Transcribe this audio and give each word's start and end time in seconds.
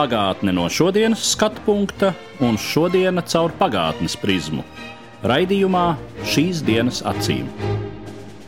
Pagātne 0.00 0.54
no 0.56 0.62
šodienas 0.72 1.20
skatu 1.34 1.60
punkta 1.66 2.14
un 2.40 2.56
šodienas 2.56 3.34
caur 3.34 3.52
pagātnes 3.58 4.14
prizmu. 4.16 4.64
Raidījumā 5.28 5.84
šīs 6.24 6.62
dienas 6.64 7.02
acīm. 7.04 7.52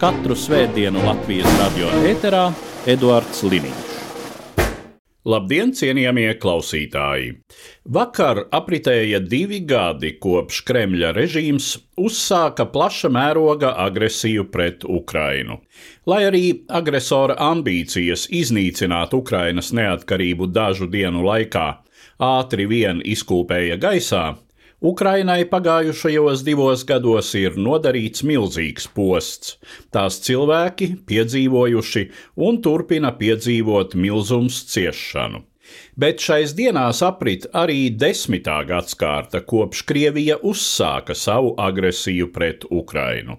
Katru 0.00 0.32
svētdienu 0.32 1.04
Latvijas 1.04 1.60
radio 1.60 1.92
eterā 2.08 2.46
Eduards 2.88 3.44
Liniņš. 3.44 3.92
Labdien, 5.28 5.70
cienījamie 5.70 6.32
klausītāji! 6.42 7.28
Vakar 7.94 8.40
apritēja 8.50 9.20
divi 9.22 9.60
gadi, 9.62 10.16
kopš 10.24 10.64
Kremļa 10.66 11.12
režīms 11.14 11.68
uzsāka 12.00 12.66
plaša 12.72 13.12
mēroga 13.12 13.70
agresiju 13.84 14.48
pret 14.50 14.82
Ukrainu. 14.82 15.60
Lai 16.06 16.24
arī 16.26 16.46
agresora 16.66 17.36
ambīcijas 17.38 18.26
iznīcināt 18.34 19.12
Ukrainas 19.14 19.70
neatkarību 19.70 20.48
dažu 20.50 20.88
dienu 20.90 21.22
laikā 21.22 21.66
ātri 22.22 22.66
vien 22.66 23.02
izkūpēja 23.06 23.76
gaisā, 23.82 24.24
Ukrainai 24.82 25.44
pagājušajos 25.46 26.40
divos 26.42 26.80
gados 26.82 27.28
ir 27.38 27.54
nodarīts 27.54 28.24
milzīgs 28.26 28.88
posts. 28.96 29.52
Tās 29.94 30.18
cilvēki 30.26 30.88
piedzīvojuši 31.06 32.02
un 32.48 32.58
turpina 32.64 33.12
piedzīvot 33.20 33.94
milzums 33.94 34.58
ciešanu. 34.72 35.44
Bet 35.94 36.18
šais 36.26 36.56
dienās 36.58 37.04
aprit 37.06 37.46
arī 37.54 37.92
desmitā 37.94 38.58
gadsimta, 38.66 39.44
kopš 39.46 39.84
Krievija 39.86 40.40
uzsāka 40.42 41.14
savu 41.14 41.54
agresiju 41.62 42.32
pret 42.34 42.66
Ukrainu. 42.66 43.38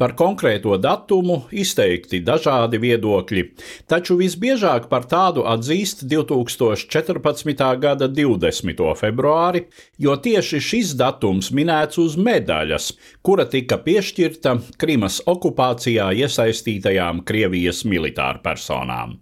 Par 0.00 0.14
konkrēto 0.18 0.76
datumu 0.80 1.42
izteikti 1.52 2.22
dažādi 2.24 2.80
viedokļi, 2.82 3.44
taču 3.90 4.16
visbiežāk 4.20 4.88
par 4.92 5.06
tādu 5.10 5.44
atzīst 5.48 6.04
2014. 6.10 7.64
gada 7.80 8.08
20. 8.08 8.84
februāri, 9.00 9.66
jo 9.98 10.16
tieši 10.16 10.60
šis 10.70 10.94
datums 11.00 11.52
minēts 11.54 12.00
uz 12.02 12.18
medaļas, 12.20 12.92
kura 13.22 13.46
tika 13.48 13.80
piešķirta 13.84 14.58
Krimas 14.80 15.22
okupācijā 15.30 16.12
iesaistītajām 16.24 17.24
Krievijas 17.28 17.84
militārpersonām. 17.88 19.18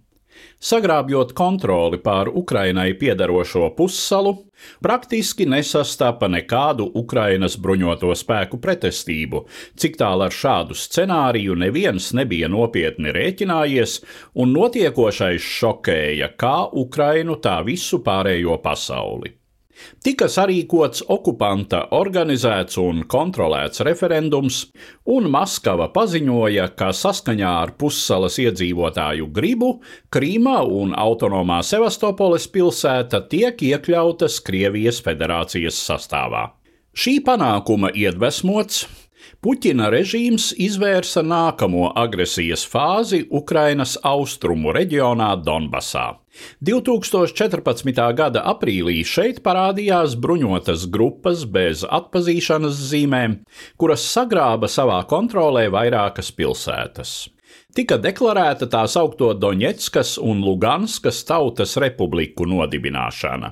Sagrābjot 0.59 1.31
kontroli 1.31 1.97
pār 2.03 2.27
Ukrainai 2.35 2.91
piedarošo 2.99 3.69
pussalu, 3.77 4.33
praktiski 4.83 5.47
nesastapa 5.47 6.27
nekādu 6.27 6.89
Ukrainas 6.99 7.55
bruņoto 7.55 8.11
spēku 8.11 8.59
pretestību, 8.59 9.45
cik 9.79 9.95
tālu 10.03 10.27
ar 10.27 10.35
šādu 10.35 10.75
scenāriju 10.75 11.55
neviens 11.63 12.11
nebija 12.11 12.51
nopietni 12.51 13.15
rēķinājies, 13.15 14.01
un 14.35 14.51
notiekošais 14.59 15.47
šokēja 15.59 16.33
kā 16.35 16.57
Ukrainu, 16.83 17.39
tā 17.39 17.61
visu 17.63 18.03
pārējo 18.03 18.59
pasauli. 18.59 19.38
Tika 20.03 20.27
sarīkots 20.31 21.03
okupanta 21.11 21.81
organizēts 21.95 22.79
un 22.81 23.03
kontrolēts 23.09 23.83
referendums, 23.87 24.61
un 25.09 25.29
Maskava 25.31 25.89
paziņoja, 25.95 26.69
ka 26.79 26.91
saskaņā 26.95 27.55
ar 27.63 27.73
pussalas 27.79 28.39
iedzīvotāju 28.43 29.27
gribu 29.35 29.73
Krīma 30.13 30.61
un 30.63 30.95
autonomā 30.97 31.59
Sevastopoles 31.65 32.47
pilsēta 32.53 33.23
tiek 33.31 33.59
iekļautas 33.71 34.39
Krievijas 34.45 35.03
federācijas 35.05 35.79
sastāvā. 35.89 36.49
Šī 36.99 37.19
panākuma 37.23 37.91
iedvesmots, 37.95 38.87
Puķina 39.39 39.85
režīms 39.87 40.49
izvērsa 40.59 41.21
nākamo 41.23 41.93
agresijas 42.01 42.65
fāzi 42.67 43.21
Ukrainas 43.39 43.93
austrumu 44.03 44.73
reģionā 44.75 45.29
Donbasā. 45.45 46.17
2014. 46.67 48.03
gada 48.19 48.43
aprīlī 48.51 48.97
šeit 49.07 49.39
parādījās 49.45 50.17
bruņotas 50.19 50.83
grupas 50.91 51.47
bez 51.47 51.85
atpazīšanas 51.87 52.83
zīmēm, 52.91 53.39
kuras 53.79 54.03
sagrāba 54.11 54.67
savā 54.67 54.99
kontrolē 55.07 55.69
vairākas 55.71 56.35
pilsētas. 56.35 57.17
Tika 57.69 57.99
deklarēta 58.01 58.65
tā 58.65 58.79
saukto 58.89 59.27
Doņetskas 59.37 60.15
un 60.25 60.39
Luganskas 60.41 61.19
tautas 61.29 61.75
republiku 61.77 62.47
nodibināšana. 62.49 63.51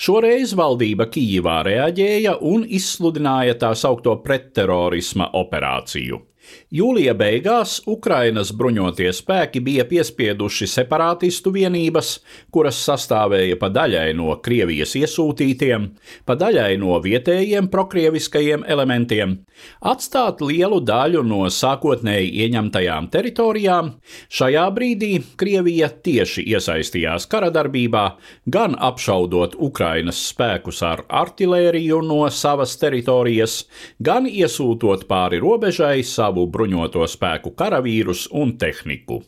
Šoreiz 0.00 0.54
valdība 0.56 1.04
Kijivā 1.12 1.58
reaģēja 1.66 2.38
un 2.48 2.64
izsludināja 2.64 3.58
tā 3.60 3.74
saukto 3.76 4.14
pretterorisma 4.24 5.28
operāciju. 5.36 6.22
Jūlija 6.68 7.14
beigās 7.16 7.78
Ukrainas 7.88 8.50
bruņotie 8.52 9.08
spēki 9.16 9.62
bija 9.64 9.86
piespieduši 9.88 10.66
separātistu 10.68 11.52
vienības, 11.54 12.18
kuras 12.52 12.76
sastāvēja 12.84 13.56
pa 13.60 13.70
daļai 13.72 14.10
no 14.18 14.34
Krievijas 14.44 14.92
iesūtītiem, 15.00 15.86
pa 16.28 16.36
daļai 16.36 16.74
no 16.82 16.98
vietējiem 17.04 17.70
prokrieviskajiem 17.72 18.66
elementiem, 18.68 19.32
atstāt 19.80 20.42
lielu 20.44 20.82
daļu 20.84 21.22
no 21.24 21.40
sākotnēji 21.48 22.34
ieņemtajām 22.44 23.08
teritorijām. 23.14 23.90
Šajā 24.28 24.66
brīdī 24.76 25.12
Krievija 25.40 25.88
tieši 25.88 26.44
iesaistījās 26.52 27.28
karadarbībā, 27.32 28.04
gan 28.44 28.76
apšaudot 28.76 29.56
Ukrainas 29.56 30.20
spēkus 30.30 30.82
ar 30.84 31.06
artilēriju 31.08 32.02
no 32.04 32.20
savas 32.28 32.76
teritorijas, 32.76 33.62
gan 34.04 34.28
iesūtot 34.28 35.08
pāri 35.08 35.40
robežai 35.40 36.04
savu 36.04 36.37
savu 36.38 36.46
bruņoto 36.54 37.06
spēku 37.08 37.56
karavīrus 37.56 38.28
un 38.30 38.56
tehniku. 38.58 39.24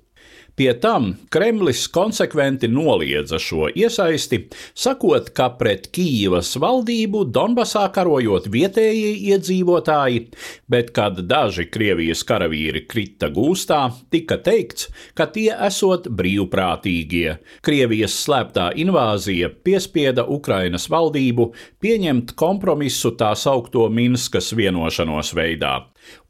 Pie 0.56 0.75
tam 0.76 1.15
Kremlis 1.31 1.87
konsekventi 1.88 2.69
noliedza 2.69 3.38
šo 3.38 3.69
iesaisti, 3.71 4.50
sakot, 4.75 5.31
ka 5.32 5.47
pret 5.56 5.87
Kīivas 5.94 6.50
valdību 6.60 7.22
Donbasā 7.32 7.87
karojot 7.94 8.50
vietējie 8.53 9.15
iedzīvotāji, 9.31 10.26
bet 10.69 10.91
kad 10.93 11.22
daži 11.31 11.65
Krievijas 11.71 12.25
karavīri 12.28 12.82
krita 12.91 13.31
gūstā, 13.32 13.94
tika 14.10 14.37
teikts, 14.37 14.91
ka 15.15 15.31
tie 15.32 15.48
esot 15.54 16.10
brīvprātīgie. 16.10 17.38
Krievijas 17.65 18.19
slēptā 18.27 18.72
invāzija 18.77 19.48
piespieda 19.65 20.27
Ukrainas 20.28 20.91
valdību 20.92 21.54
pieņemt 21.81 22.34
kompromisu 22.37 23.15
tā 23.16 23.32
saukto 23.38 23.88
Minskas 23.88 24.53
vienošanos 24.53 25.32
veidā 25.38 25.78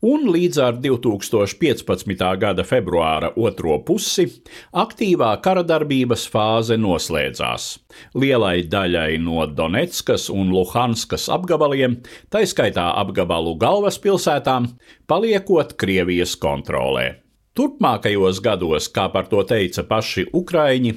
un 0.02 0.26
līdz 0.32 0.60
ar 0.64 0.78
2015. 0.82 2.24
gada 2.40 2.64
februāra 2.66 3.32
otro 3.36 3.78
pusi 3.86 4.26
aktīvā 4.72 5.30
kara 5.44 5.64
darbības 5.66 6.26
fāze 6.32 6.78
noslēdzās. 6.80 7.70
Lielai 8.14 8.64
daļai 8.70 9.20
no 9.22 9.46
Donetskas 9.46 10.28
un 10.32 10.52
Luhanskas 10.54 11.28
apgabaliem, 11.32 12.00
taiskaitā 12.32 12.90
apgabalu 13.04 13.56
galvaspilsētām, 13.60 14.72
paliekot 15.10 15.76
Krievijas 15.80 16.36
kontrolē. 16.40 17.19
Turpmākajos 17.58 18.38
gados, 18.44 18.86
kā 18.94 19.08
par 19.10 19.26
to 19.26 19.40
teica 19.42 19.82
paši 19.82 20.22
Ukrāņi, 20.38 20.92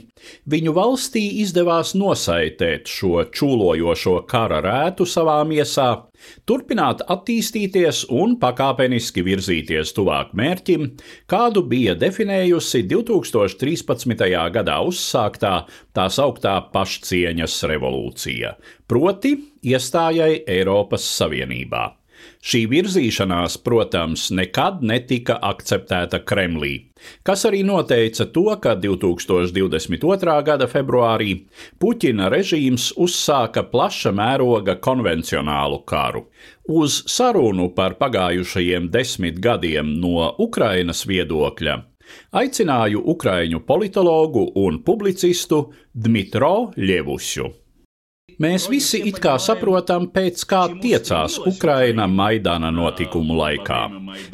viņu 0.54 0.74
valstī 0.78 1.24
izdevās 1.42 1.96
nosaitēt 1.98 2.92
šo 2.94 3.24
čūlojošo 3.34 4.20
kara 4.30 4.60
rētu 4.62 5.08
savā 5.10 5.40
miesā, 5.50 5.88
turpināt 6.46 7.02
attīstīties 7.16 8.04
un 8.14 8.36
pakāpeniski 8.44 9.24
virzīties 9.26 9.96
tuvāk 9.98 10.36
mērķim, 10.38 10.86
kādu 11.26 11.66
bija 11.74 11.98
definējusi 11.98 12.84
2013. 12.86 14.24
gadā 14.54 14.78
uzsāktā 14.86 15.56
tā 15.98 16.08
sauktā 16.14 16.60
pašcieņas 16.70 17.58
revolūcija, 17.74 18.54
proti 18.86 19.34
iestājai 19.74 20.44
Eiropas 20.46 21.10
Savienībā. 21.18 22.03
Šī 22.44 22.66
virzīšanās, 22.72 23.58
protams, 23.64 24.28
nekad 24.36 24.82
netika 24.84 25.38
akceptēta 25.50 26.20
Kremlī, 26.28 26.74
kas 27.24 27.46
arī 27.50 27.62
noteica 27.68 28.28
to, 28.36 28.46
ka 28.64 28.76
2022. 28.80 30.36
gada 30.50 30.68
februārī 30.72 31.38
Puķina 31.80 32.28
režīms 32.34 32.92
uzsāka 33.00 33.64
plaša 33.72 34.12
mēroga 34.16 34.76
konvencionālu 34.84 35.82
karu. 35.88 36.28
Uz 36.68 37.02
sarunu 37.12 37.72
par 37.76 37.96
pagājušajiem 38.00 38.92
desmit 38.92 39.40
gadiem 39.44 39.96
no 40.04 40.30
Ukrainas 40.40 41.08
viedokļa 41.08 41.82
aicināju 42.32 43.02
ukraiņu 43.16 43.64
politologu 43.68 44.46
un 44.66 44.80
publicistu 44.86 45.66
Dmitro 45.94 46.56
Ļevušu. 46.78 47.63
Mēs 48.43 48.69
visi 48.71 49.01
it 49.11 49.17
kā 49.19 49.33
saprotam, 49.43 50.05
pēc 50.15 50.45
kā 50.47 50.61
tiecās 50.79 51.41
Ukraina 51.43 52.07
Maidana 52.07 52.71
notikumu 52.71 53.35
laikā, 53.35 53.79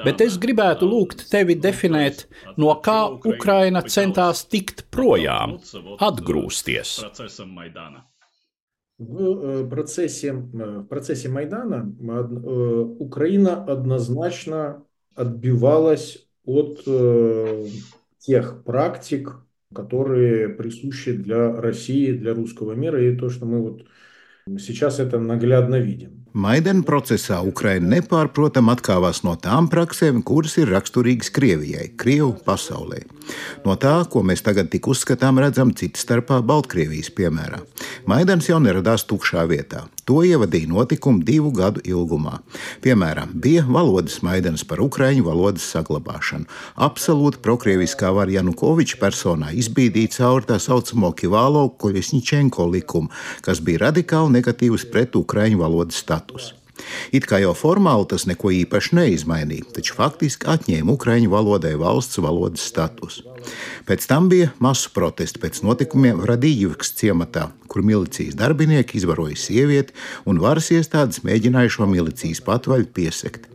bet 0.05 0.21
es 0.21 0.37
gribētu 0.41 0.85
lūgt 0.91 1.25
tevi 1.31 1.56
definēt, 1.56 2.26
no 2.61 2.75
kā 2.85 2.99
Ukraina 3.17 3.81
centās 3.88 4.44
tikt 4.44 4.85
projām, 4.93 5.56
atgrūsties. 6.05 6.99
В 8.99 9.65
процессе, 9.71 10.32
в 10.32 10.85
процессе 10.85 11.29
Майдана 11.29 11.81
Украина 13.00 13.65
однозначно 13.65 14.85
отбивалась 15.17 16.29
от 16.44 16.85
тех 18.19 18.62
практик, 18.65 19.35
которые 19.75 20.49
присущи 20.49 21.12
для 21.12 21.53
России, 21.53 22.12
для 22.12 22.35
русского 22.35 22.73
мира, 22.73 23.03
и 23.03 23.17
то, 23.17 23.31
что 23.31 23.47
мы 23.47 23.61
вот 23.61 23.87
сейчас 24.59 25.00
это 25.00 25.19
наглядно 25.19 25.76
видим. 25.76 26.25
Maidana 26.35 26.82
procesā 26.82 27.37
Ukraina 27.47 27.93
nepārprotam 27.93 28.67
atkāpās 28.73 29.21
no 29.23 29.37
tām 29.38 29.69
praksēm, 29.71 30.19
kuras 30.26 30.56
ir 30.59 30.67
raksturīgas 30.75 31.31
Krievijai, 31.31 31.93
Krievu 31.94 32.32
pasaulē. 32.43 33.05
No 33.62 33.76
tā, 33.79 33.93
ko 34.11 34.25
mēs 34.26 34.43
tagad 34.43 34.67
tik 34.73 34.88
uzskatām, 34.91 35.38
redzam 35.38 35.71
citas 35.79 36.03
starpā 36.03 36.41
Baltkrievijas 36.43 37.12
piemērā. 37.15 37.62
Maidans 38.11 38.50
jau 38.50 38.59
neradās 38.59 39.06
tukšā 39.06 39.47
vietā. 39.47 39.85
To 40.10 40.24
ievadīja 40.26 40.66
notikumi 40.72 41.22
divu 41.22 41.52
gadu 41.54 41.84
ilgumā. 41.86 42.40
Piemēram, 42.82 43.30
bija 43.44 43.62
valodas 43.70 44.24
maidans 44.26 44.64
par 44.66 44.82
ukraiņu 44.82 45.28
valodas 45.28 45.68
saglabāšanu. 45.70 46.50
Absolūti 46.82 47.44
prokrieviskā 47.46 48.10
var 48.18 48.32
Janukoviča 48.34 48.98
personā 48.98 49.54
izbīdīja 49.54 50.16
cauri 50.18 50.50
tā 50.50 50.58
saucamo 50.58 51.14
Kivālo 51.14 51.68
Koļesņičenko 51.78 52.66
likumu, 52.74 53.14
kas 53.46 53.62
bija 53.62 53.86
radikāli 53.86 54.40
negatīvs 54.40 54.90
pret 54.90 55.20
ukraiņu 55.20 55.62
valodas 55.62 56.02
statusu. 56.02 56.59
It 57.16 57.28
kā 57.30 57.42
jau 57.44 57.56
formāli 57.58 58.08
tas 58.12 58.26
neko 58.30 58.54
īpaši 58.62 58.96
neizmainīja, 59.00 59.68
taču 59.80 59.98
faktiski 59.98 60.50
atņēma 60.54 60.96
Ukraiņu 60.96 61.34
valodai 61.34 61.76
valsts 61.80 62.22
valodas 62.24 62.66
statusu. 62.70 63.26
Pēc 63.90 64.08
tam 64.10 64.30
bija 64.31 64.52
masu 64.64 64.92
protesti 64.96 65.42
pēc 65.42 65.62
notikumiem 65.66 66.24
Radījivkas 66.30 66.94
ciematā, 67.00 67.50
kur 67.72 67.86
milicijas 67.86 68.38
darbinieki 68.40 69.00
izvaroja 69.00 69.38
sievieti 69.40 69.96
un 70.30 70.42
varas 70.44 70.72
iestādes 70.76 71.24
mēģināja 71.26 71.78
šo 71.80 71.90
milicijas 71.90 72.44
patvaļu 72.46 72.92
piesekt. 72.94 73.49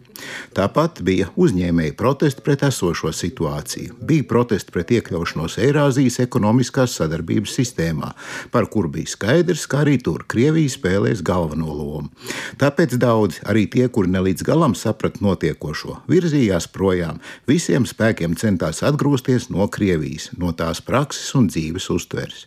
Tāpat 0.54 1.00
bija 1.02 1.28
uzņēmēji 1.40 1.96
protesti 1.98 2.42
pret 2.46 2.62
esošo 2.66 3.10
situāciju, 3.14 3.96
bija 4.06 4.26
protesti 4.30 4.74
pret 4.74 4.92
iekļaušanos 4.94 5.56
Eirāzijas 5.64 6.20
ekonomiskās 6.22 6.94
sadarbības 7.00 7.56
sistēmā, 7.58 8.12
par 8.54 8.68
kuru 8.70 8.92
bija 8.94 9.10
skaidrs, 9.10 9.66
ka 9.70 9.82
arī 9.82 9.96
tur 10.02 10.24
Krievija 10.30 10.70
spēlēs 10.70 11.24
galveno 11.26 11.74
lomu. 11.74 12.12
Tāpēc 12.60 12.96
daudzi, 13.02 13.42
arī 13.50 13.66
tie, 13.70 13.88
kuri 13.88 14.12
ne 14.14 14.22
līdz 14.28 14.46
galam 14.46 14.76
saprata 14.78 15.24
notiekošo, 15.24 16.00
virzījās 16.10 16.70
projām, 16.72 17.20
visiem 17.50 17.88
spēkiem 17.88 18.38
centās 18.40 18.84
atgriezties 18.86 19.50
no 19.50 19.66
Krievijas, 19.68 20.30
no 20.38 20.54
tās 20.56 20.82
prakses 20.84 21.34
un 21.34 21.50
dzīves 21.50 21.90
uztveres. 21.90 22.46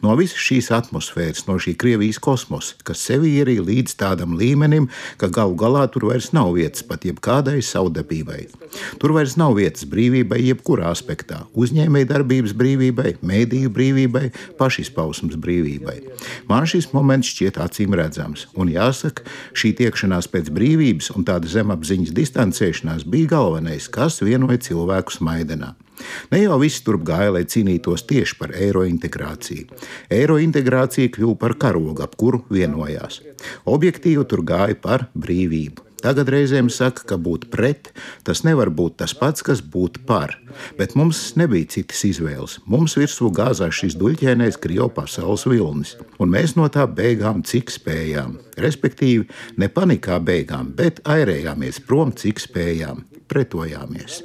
No 0.00 0.14
visas 0.16 0.40
šīs 0.40 0.70
atmosfēras, 0.72 1.44
no 1.48 1.58
šī 1.60 1.74
Krievijas 1.80 2.20
kosmosa, 2.22 2.78
kas 2.86 3.02
sevi 3.04 3.34
ir 3.42 3.50
līdz 3.50 3.96
tādam 4.00 4.36
līmenim, 4.38 4.88
ka 5.20 5.28
galu 5.32 5.56
galā 5.58 5.86
tur 5.92 6.08
vairs 6.10 6.30
nav 6.36 6.54
vietas 6.56 6.84
pat 6.86 7.04
jebkādai 7.10 7.58
saudabībai. 7.64 8.46
Tur 9.02 9.14
vairs 9.16 9.36
nav 9.40 9.56
vietas 9.58 9.84
brīvībai, 9.90 10.40
jebkurā 10.48 10.90
aspektā- 10.90 11.42
uzņēmējdarbības 11.62 12.54
brīvībai, 12.54 13.16
mēdīju 13.22 13.70
brīvībai, 13.76 14.32
pašizpausmes 14.58 15.36
brīvībai. 15.36 15.98
Man 16.48 16.64
šis 16.64 16.92
moments 16.92 17.28
šķiet 17.28 17.60
acīm 17.60 17.94
redzams, 17.94 18.46
un 18.54 18.68
jāsaka, 18.68 19.26
šī 19.52 19.74
tiekšanās 19.82 20.30
pēc 20.30 20.50
brīvības 20.50 21.10
un 21.16 21.24
tāda 21.24 21.46
zemapziņas 21.46 22.14
distancēšanās 22.16 23.04
bija 23.04 23.36
galvenais, 23.36 23.88
kas 23.88 24.20
vienoja 24.20 24.58
cilvēkus 24.58 25.20
Maidenā. 25.20 25.74
Ne 26.32 26.42
jau 26.44 26.58
viss 26.62 26.82
turp 26.84 27.04
gāja, 27.08 27.34
lai 27.34 27.44
cīnītos 27.44 28.06
tieši 28.08 28.38
par 28.40 28.54
eiro 28.56 28.86
integrāciju. 28.88 29.68
Eiro 30.20 30.38
integrācija 30.42 31.12
kļuva 31.12 31.36
par 31.44 31.56
karogu, 31.60 32.00
ap 32.06 32.16
kuru 32.20 32.42
vienojās. 32.50 33.20
Objektīvi 33.68 34.26
tur 34.30 34.44
gāja 34.46 34.78
par 34.80 35.08
brīvību. 35.14 35.89
Tagad 36.05 36.29
reizēm 36.29 36.67
saka, 36.69 37.01
ka 37.09 37.17
būt 37.17 37.47
pret 37.49 37.89
tas 38.27 38.43
nevar 38.45 38.69
būt 38.69 38.99
tas 39.01 39.15
pats, 39.17 39.41
kas 39.45 39.63
būt 39.73 40.03
par. 40.05 40.35
Bet 40.77 40.93
mums 40.99 41.21
nebija 41.39 41.71
citas 41.73 42.03
izvēles. 42.05 42.59
Mums 42.69 42.93
virsū 42.99 43.31
gāzās 43.33 43.79
šis 43.79 43.97
duļķēnais 43.97 44.59
Krievu 44.61 44.91
pasaules 44.93 45.47
vilnis, 45.49 45.95
un 46.21 46.29
mēs 46.35 46.53
no 46.59 46.69
tā 46.69 46.85
beigām 46.85 47.41
cik 47.47 47.73
spējām. 47.73 48.37
Respektīvi, 48.61 49.25
ne 49.57 49.71
panikā 49.71 50.19
beigām, 50.21 50.69
bet 50.77 51.01
airējāmies 51.09 51.81
prom, 51.87 52.13
cik 52.13 52.43
spējām, 52.43 53.05
pretojāmies. 53.31 54.21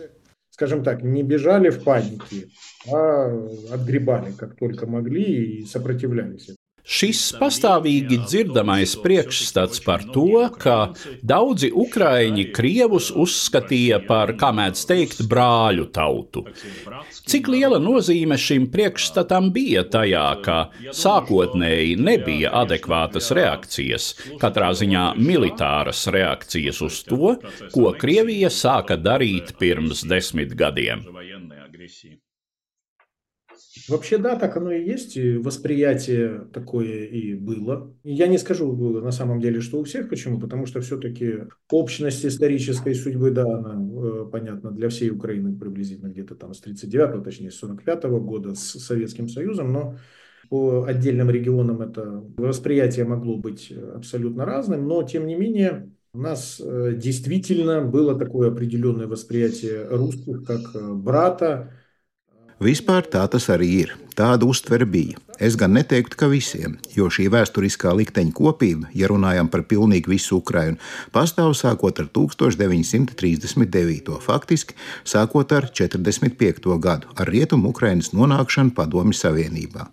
Скажем 0.60 0.84
так, 0.84 1.02
не 1.02 1.22
бежали 1.22 1.70
в 1.70 1.82
панике, 1.82 2.48
а 2.92 3.32
отгребали 3.72 4.32
как 4.36 4.56
только 4.56 4.86
могли 4.86 5.62
и 5.62 5.64
сопротивлялись. 5.64 6.50
Šis 6.85 7.19
pastāvīgi 7.39 8.19
dzirdamais 8.27 8.91
priekšstats 9.01 9.81
par 9.81 10.03
to, 10.13 10.45
ka 10.61 10.75
daudzi 11.25 11.71
ukrāņi 11.73 12.45
krievus 12.53 13.07
uzskatīja 13.09 14.03
par, 14.05 14.35
kā 14.37 14.51
mēdz 14.53 14.83
teikt, 14.91 15.23
brāļu 15.31 15.87
tautu. 15.95 16.45
Cik 17.25 17.49
liela 17.49 17.79
nozīme 17.81 18.37
šim 18.37 18.69
priekšstatam 18.73 19.49
bija 19.55 19.81
tajā, 19.89 20.27
ka 20.45 20.59
sākotnēji 20.93 21.97
nebija 22.05 22.53
adekvātas 22.61 23.31
reakcijas, 23.33 24.11
katrā 24.41 24.69
ziņā 24.77 25.07
militāras 25.17 26.05
reakcijas 26.13 26.83
uz 26.85 27.01
to, 27.09 27.33
ko 27.73 27.95
Krievija 27.97 28.53
sāka 28.53 28.99
darīt 29.01 29.55
pirms 29.57 30.05
desmit 30.05 30.53
gadiem? 30.53 31.01
Вообще, 33.87 34.17
да, 34.17 34.35
так 34.35 34.57
оно 34.57 34.71
и 34.71 34.85
есть. 34.85 35.17
Восприятие 35.17 36.47
такое 36.53 37.05
и 37.05 37.33
было. 37.33 37.93
Я 38.03 38.27
не 38.27 38.37
скажу 38.37 38.75
на 39.01 39.11
самом 39.11 39.39
деле, 39.39 39.61
что 39.61 39.79
у 39.79 39.83
всех. 39.83 40.09
Почему? 40.09 40.39
Потому 40.39 40.65
что 40.65 40.81
все-таки 40.81 41.43
общность 41.71 42.25
исторической 42.25 42.93
судьбы, 42.93 43.31
да, 43.31 43.43
она 43.43 43.75
э, 43.75 44.25
понятна 44.31 44.71
для 44.71 44.89
всей 44.89 45.09
Украины 45.09 45.57
приблизительно 45.57 46.09
где-то 46.09 46.35
там 46.35 46.53
с 46.53 46.61
39 46.61 47.23
точнее, 47.23 47.51
с 47.51 47.55
45 47.55 48.05
-го 48.05 48.19
года 48.19 48.55
с 48.55 48.79
Советским 48.79 49.27
Союзом, 49.29 49.71
но 49.71 49.97
по 50.49 50.83
отдельным 50.83 51.29
регионам 51.29 51.81
это 51.81 52.23
восприятие 52.37 53.05
могло 53.05 53.37
быть 53.37 53.71
абсолютно 53.71 54.45
разным, 54.45 54.87
но 54.87 55.03
тем 55.03 55.25
не 55.25 55.35
менее 55.35 55.91
у 56.15 56.19
нас 56.19 56.61
э, 56.63 56.93
действительно 56.95 57.81
было 57.81 58.17
такое 58.17 58.49
определенное 58.49 59.05
восприятие 59.05 59.85
русских 59.89 60.45
как 60.45 60.61
э, 60.73 60.93
брата, 60.93 61.73
Vispār 62.63 63.03
tā 63.11 63.19
tas 63.27 63.49
arī 63.51 63.67
ir. 63.83 63.89
Tāda 64.15 64.47
uztvere 64.47 64.87
bija. 64.87 65.19
Es 65.43 65.59
gan 65.59 65.73
neteiktu, 65.75 66.15
ka 66.15 66.31
visiem, 66.31 66.79
jo 66.95 67.11
šī 67.11 67.27
vēsturiskā 67.27 67.91
likteņa 67.99 68.31
kopība, 68.31 68.87
ja 68.95 69.11
runājam 69.11 69.51
par 69.51 69.67
pilnīgi 69.67 70.07
visu 70.07 70.39
Ukrajinu, 70.39 70.79
pastāv 71.11 71.51
sākot 71.59 71.99
ar 71.99 72.07
1939. 72.15 74.15
faktiski 74.23 74.71
sākot 75.03 75.51
ar 75.51 75.67
45. 75.67 76.79
gadu, 76.79 77.11
ar 77.19 77.27
rietumu 77.27 77.75
Ukrainas 77.75 78.15
nonākšanu 78.15 78.71
Padomju 78.77 79.11
Savienībā. 79.19 79.91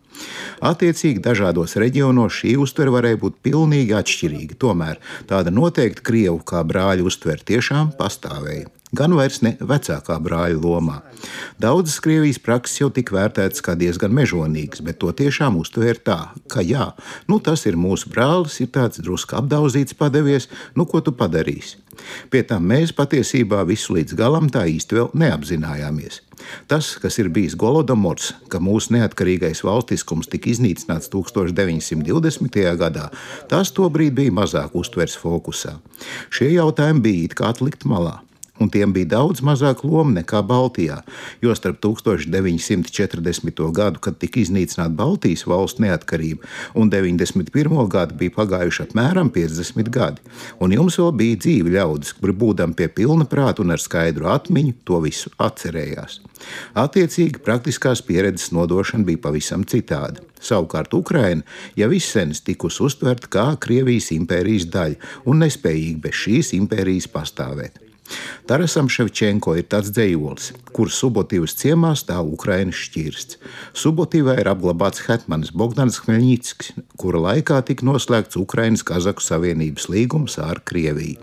Attiecīgi 0.63 1.19
dažādos 1.25 1.75
reģionos 1.83 2.31
šī 2.39 2.55
uztvere 2.63 2.95
varēja 2.95 3.19
būt 3.25 3.43
pilnīgi 3.43 3.91
atšķirīga, 3.99 4.55
tomēr 4.63 5.03
tāda 5.27 5.51
noteikti 5.51 6.07
Krievu 6.07 6.39
kā 6.47 6.63
brāļu 6.63 7.11
uztvere 7.11 7.43
tiešām 7.43 7.99
pastāvēja 7.99 8.71
gan 8.97 9.15
vairs 9.17 9.41
ne 9.45 9.55
vecākā 9.61 10.19
brāļa 10.23 10.61
lomā. 10.61 11.01
Daudzas 11.63 12.01
Krievijas 12.05 12.41
prakses 12.43 12.81
jau 12.81 12.91
tika 12.95 13.17
vērtētas 13.17 13.65
kā 13.65 13.77
diezgan 13.79 14.13
mežonīgas, 14.17 14.83
bet 14.85 15.01
to 15.03 15.13
tiešām 15.17 15.57
uztvēra 15.61 16.05
tā, 16.05 16.19
ka 16.53 16.65
jā, 16.65 16.91
nu 17.29 17.41
tas 17.41 17.65
ir 17.69 17.79
mūsu 17.81 18.13
brālis, 18.13 18.61
ir 18.61 18.73
tāds 18.75 19.01
drusku 19.03 19.39
apdauzīts, 19.41 19.97
padevies, 19.97 20.51
nu 20.77 20.87
ko 20.89 21.01
tu 21.01 21.15
padarīsi. 21.17 21.81
Pie 22.33 22.41
tam 22.49 22.65
mēs 22.71 22.95
patiesībā 22.97 23.63
visu 23.69 23.97
līdz 23.97 24.17
galam 24.17 24.49
tā 24.53 24.65
īsti 24.71 24.97
vēl 24.97 25.11
neapzinājāmies. 25.23 26.23
Tas, 26.67 26.95
kas 26.99 27.19
ir 27.23 27.29
bijis 27.31 27.55
Golodomors, 27.59 28.33
ka 28.51 28.59
mūsu 28.59 28.97
neatkarīgais 28.97 29.63
valstiskums 29.67 30.31
tika 30.33 30.51
iznīcināts 30.51 31.13
1920. 31.13 32.59
gadā, 32.81 33.07
tas 33.53 33.71
tobrīd 33.77 34.17
bija 34.19 34.35
mazāk 34.41 34.75
uztvers 34.75 35.15
fokusā. 35.21 35.77
Šie 36.33 36.55
jautājumi 36.57 37.05
bija 37.07 37.29
it 37.29 37.39
kā 37.39 37.53
atlikt 37.53 37.87
malā. 37.87 38.19
Un 38.61 38.71
tiem 38.71 38.93
bija 38.93 39.09
daudz 39.17 39.43
mazāk 39.45 39.83
loma 39.87 40.19
nekā 40.19 40.43
Baltijā, 40.47 41.01
jo 41.43 41.55
starp 41.57 41.81
1940. 41.85 43.63
gadu, 43.75 44.01
kad 44.03 44.19
tika 44.21 44.41
iznīcināta 44.43 44.93
Baltijas 44.97 45.47
valsts 45.49 45.81
neatkarība, 45.83 46.45
un 46.79 46.91
91. 46.93 47.87
gadu 47.93 48.19
bija 48.21 48.37
pagājuši 48.37 48.87
apmēram 48.87 49.33
50 49.35 49.93
gadi, 49.93 50.21
un 50.61 50.75
jums 50.77 50.99
vēl 51.01 51.15
bija 51.23 51.41
dzīvi 51.47 51.77
ļaudis, 51.79 52.17
kuri 52.19 52.37
būdami 52.45 52.77
pie 52.79 52.91
pilna 52.93 53.27
prāta 53.29 53.65
un 53.65 53.73
ar 53.75 53.83
skaidru 53.83 54.29
atmiņu 54.33 54.77
to 54.85 55.01
visu 55.07 55.33
atcerējās. 55.43 56.21
Attiecīgi, 56.75 57.39
praktiskās 57.45 58.03
pieredzes 58.03 58.51
nodošana 58.55 59.07
bija 59.07 59.21
pavisam 59.29 59.63
citāda. 59.69 60.25
Savukārt 60.43 60.95
Ukraina 60.99 61.47
jau 61.79 61.89
izsens 61.95 62.43
tikusi 62.43 62.83
uztverta 62.83 63.31
kā 63.31 63.47
Krievijas 63.63 64.11
impērijas 64.17 64.67
daļa 64.75 65.15
un 65.31 65.47
nespējīga 65.47 66.03
bez 66.09 66.19
šīs 66.25 66.53
impērijas 66.59 67.07
pastāvēt. 67.15 67.92
Tarasam 68.49 68.89
Ševčenko 68.91 69.55
ir 69.57 69.67
tāds 69.71 69.93
dzējolis, 69.95 70.51
kurš 70.75 70.97
Subotīvas 70.99 71.55
ciemā 71.61 71.93
stāv 71.99 72.33
Ukraiņas 72.35 72.81
šķirsts. 72.87 73.39
Subotīvā 73.79 74.35
ir 74.43 74.51
apglabāts 74.51 75.05
Hetmanis 75.07 75.53
Bogdans 75.55 76.01
Hmeļņickis, 76.03 76.73
kura 77.01 77.23
laikā 77.29 77.61
tika 77.69 77.87
noslēgts 77.87 78.41
Ukraiņas 78.41 78.83
Kazaku 78.89 79.25
Savienības 79.25 79.87
līgums 79.93 80.39
ar 80.43 80.63
Krieviju. 80.67 81.23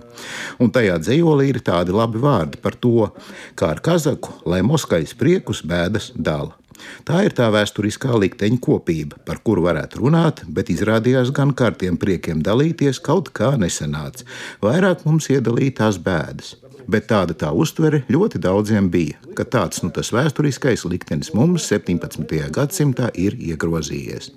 Un 0.63 0.71
tajā 0.75 0.95
dzējolī 1.03 1.49
ir 1.51 1.59
tādi 1.65 1.95
labi 1.95 2.23
vārdi 2.23 2.61
par 2.63 2.79
to, 2.79 3.11
kā 3.59 3.73
ar 3.75 3.83
Kazaku, 3.83 4.39
lai 4.49 4.63
Moskaļas 4.65 5.17
priekus 5.19 5.61
bēdas 5.67 6.13
dala. 6.15 6.55
Tā 7.03 7.25
ir 7.27 7.35
tā 7.35 7.49
vēsturiskā 7.51 8.15
likteņa 8.23 8.61
kopība, 8.63 9.19
par 9.27 9.41
kuru 9.43 9.65
varētu 9.65 9.99
runāt, 9.99 10.45
bet 10.47 10.71
izrādījās 10.71 11.33
gan 11.35 11.51
kā 11.51 11.73
ar 11.73 11.77
tiem 11.81 11.99
priekiem 11.99 12.39
dalīties 12.45 13.01
kaut 13.03 13.33
kā 13.35 13.51
nesenāts. 13.59 14.23
Vairāk 14.63 15.03
mums 15.03 15.27
iedalītās 15.33 15.99
bēdas 16.05 16.55
bet 16.88 17.08
tāda 17.10 17.34
tā 17.34 17.50
uztvere 17.52 18.02
ļoti 18.12 18.38
daudziem 18.42 18.90
bija, 18.90 19.18
ka 19.36 19.44
tāds 19.44 19.82
nu, 19.84 19.90
tas 19.94 20.12
vēsturiskais 20.14 20.84
liktenis 20.88 21.32
mums 21.34 21.68
17. 21.70 22.24
gadsimtā 22.54 23.10
ir 23.14 23.36
iegrozījies. 23.38 24.32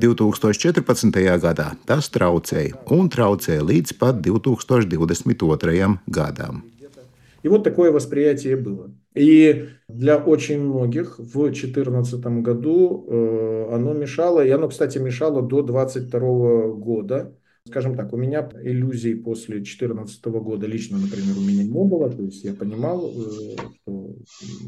2014. 0.00 1.22
gadā 1.42 1.72
tas 1.86 2.08
traucēja 2.12 2.76
un 2.90 3.08
traucēja 3.12 3.62
līdz 3.62 3.98
pat 4.00 4.20
2022. 4.24 5.98
gadam. 6.06 6.62
И 7.42 7.48
вот 7.48 7.64
такое 7.64 7.90
восприятие 7.90 8.56
было. 8.56 8.90
И 9.14 9.68
для 9.88 10.16
очень 10.16 10.60
многих 10.60 11.18
в 11.18 11.32
2014 11.32 12.24
году 12.40 13.04
э, 13.08 13.68
оно 13.72 13.92
мешало, 13.94 14.44
и 14.44 14.50
оно, 14.50 14.68
кстати, 14.68 14.98
мешало 14.98 15.42
до 15.42 15.62
2022 15.62 16.68
года. 16.76 17.34
Скажем 17.67 17.95
так, 17.95 18.13
у 18.13 18.17
меня 18.17 18.49
иллюзий 18.63 19.15
после 19.15 19.55
2014 19.55 20.25
года 20.25 20.65
лично, 20.67 20.97
например, 20.97 21.37
у 21.37 21.41
меня 21.41 21.63
не 21.63 21.83
было. 21.85 22.09
То 22.09 22.23
есть 22.23 22.43
я 22.43 22.53
понимал, 22.53 23.11
э, 23.11 23.55
что... 23.81 24.06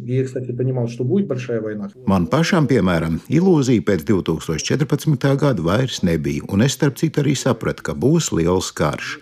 Я, 0.05 0.25
кстати, 0.25 0.53
понимал, 0.53 0.89
что 0.89 1.05
будет 1.05 1.27
большая 1.27 1.61
война. 1.61 1.89
Man 2.07 2.29
pašam, 2.29 2.67
piemēram, 2.69 3.21
ilūzija 3.29 3.83
pēc 3.85 4.05
2014. 4.09 5.37
gada 5.41 5.63
vairs 5.63 6.03
nebija, 6.03 6.45
un 6.49 6.63
es 6.63 6.77
starp 6.77 6.99
citu 7.01 7.23
arī 7.23 7.35
sapratu, 7.39 7.83
ka 7.87 7.95
būs 7.95 8.33
liels 8.37 8.73
karš. 8.73 9.19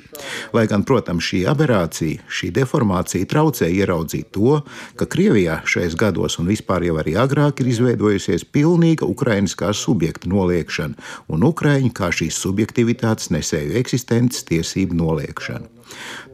Lai 0.53 0.67
gan, 0.71 0.85
protams, 0.85 1.25
šī 1.25 1.43
aberācija, 1.51 2.23
šī 2.29 2.51
deformācija 2.59 3.29
traucēja 3.29 3.85
ieraudzīt 3.85 4.33
to, 4.37 4.61
ka 4.97 5.09
Krievijā 5.09 5.61
šajos 5.65 5.97
gados 5.99 6.39
un 6.43 6.51
vispār 6.53 6.87
jau 6.89 6.99
arī 7.01 7.17
agrāk 7.19 7.62
ir 7.62 7.73
izveidojusies 7.73 8.45
pilnīga 8.53 9.09
ukrainiskā 9.09 9.73
subjekta 9.77 10.31
noliekšana 10.33 11.33
un 11.33 11.47
ukraiņu 11.49 11.93
kā 11.97 12.12
šīs 12.12 12.41
subjektivitātes 12.45 13.33
nesēju 13.35 13.79
eksistences 13.81 14.45
tiesību 14.51 14.99
noliekšana. 15.01 15.76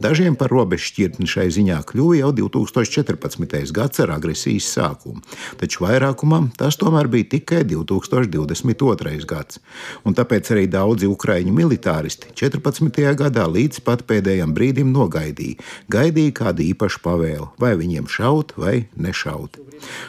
Dažiem 0.02 0.34
par 0.38 0.50
robežu 0.52 0.90
šķirtni 0.90 1.28
šai 1.30 1.46
ziņā 1.54 1.78
kļuva 1.88 2.18
jau 2.18 2.30
2014. 2.34 3.72
gads 3.74 4.02
ar 4.02 4.14
agresijas 4.16 4.68
sākumu, 4.74 5.22
taču 5.60 5.84
vairākumam 5.84 6.50
tas 6.58 6.78
tomēr 6.80 7.08
bija 7.10 7.30
tikai 7.36 7.62
2022. 7.70 9.24
gads. 9.30 9.60
Un 10.04 10.16
tāpēc 10.16 10.50
arī 10.54 10.66
daudzi 10.70 11.10
ukraiņu 11.10 11.54
militāristi 11.54 12.34
14. 12.34 13.02
gadā 13.18 13.46
līdz 13.50 13.84
pat 13.86 14.06
pēdējiem 14.08 14.54
brīdim 14.56 14.90
nogaidīja, 14.94 15.60
gaidīja 15.92 16.38
kādu 16.42 16.66
īpašu 16.70 17.04
pavēlu, 17.04 17.52
vai 17.60 17.74
viņiem 17.78 18.10
šaut 18.10 18.56
vai 18.58 18.84
nešaut. 18.96 19.60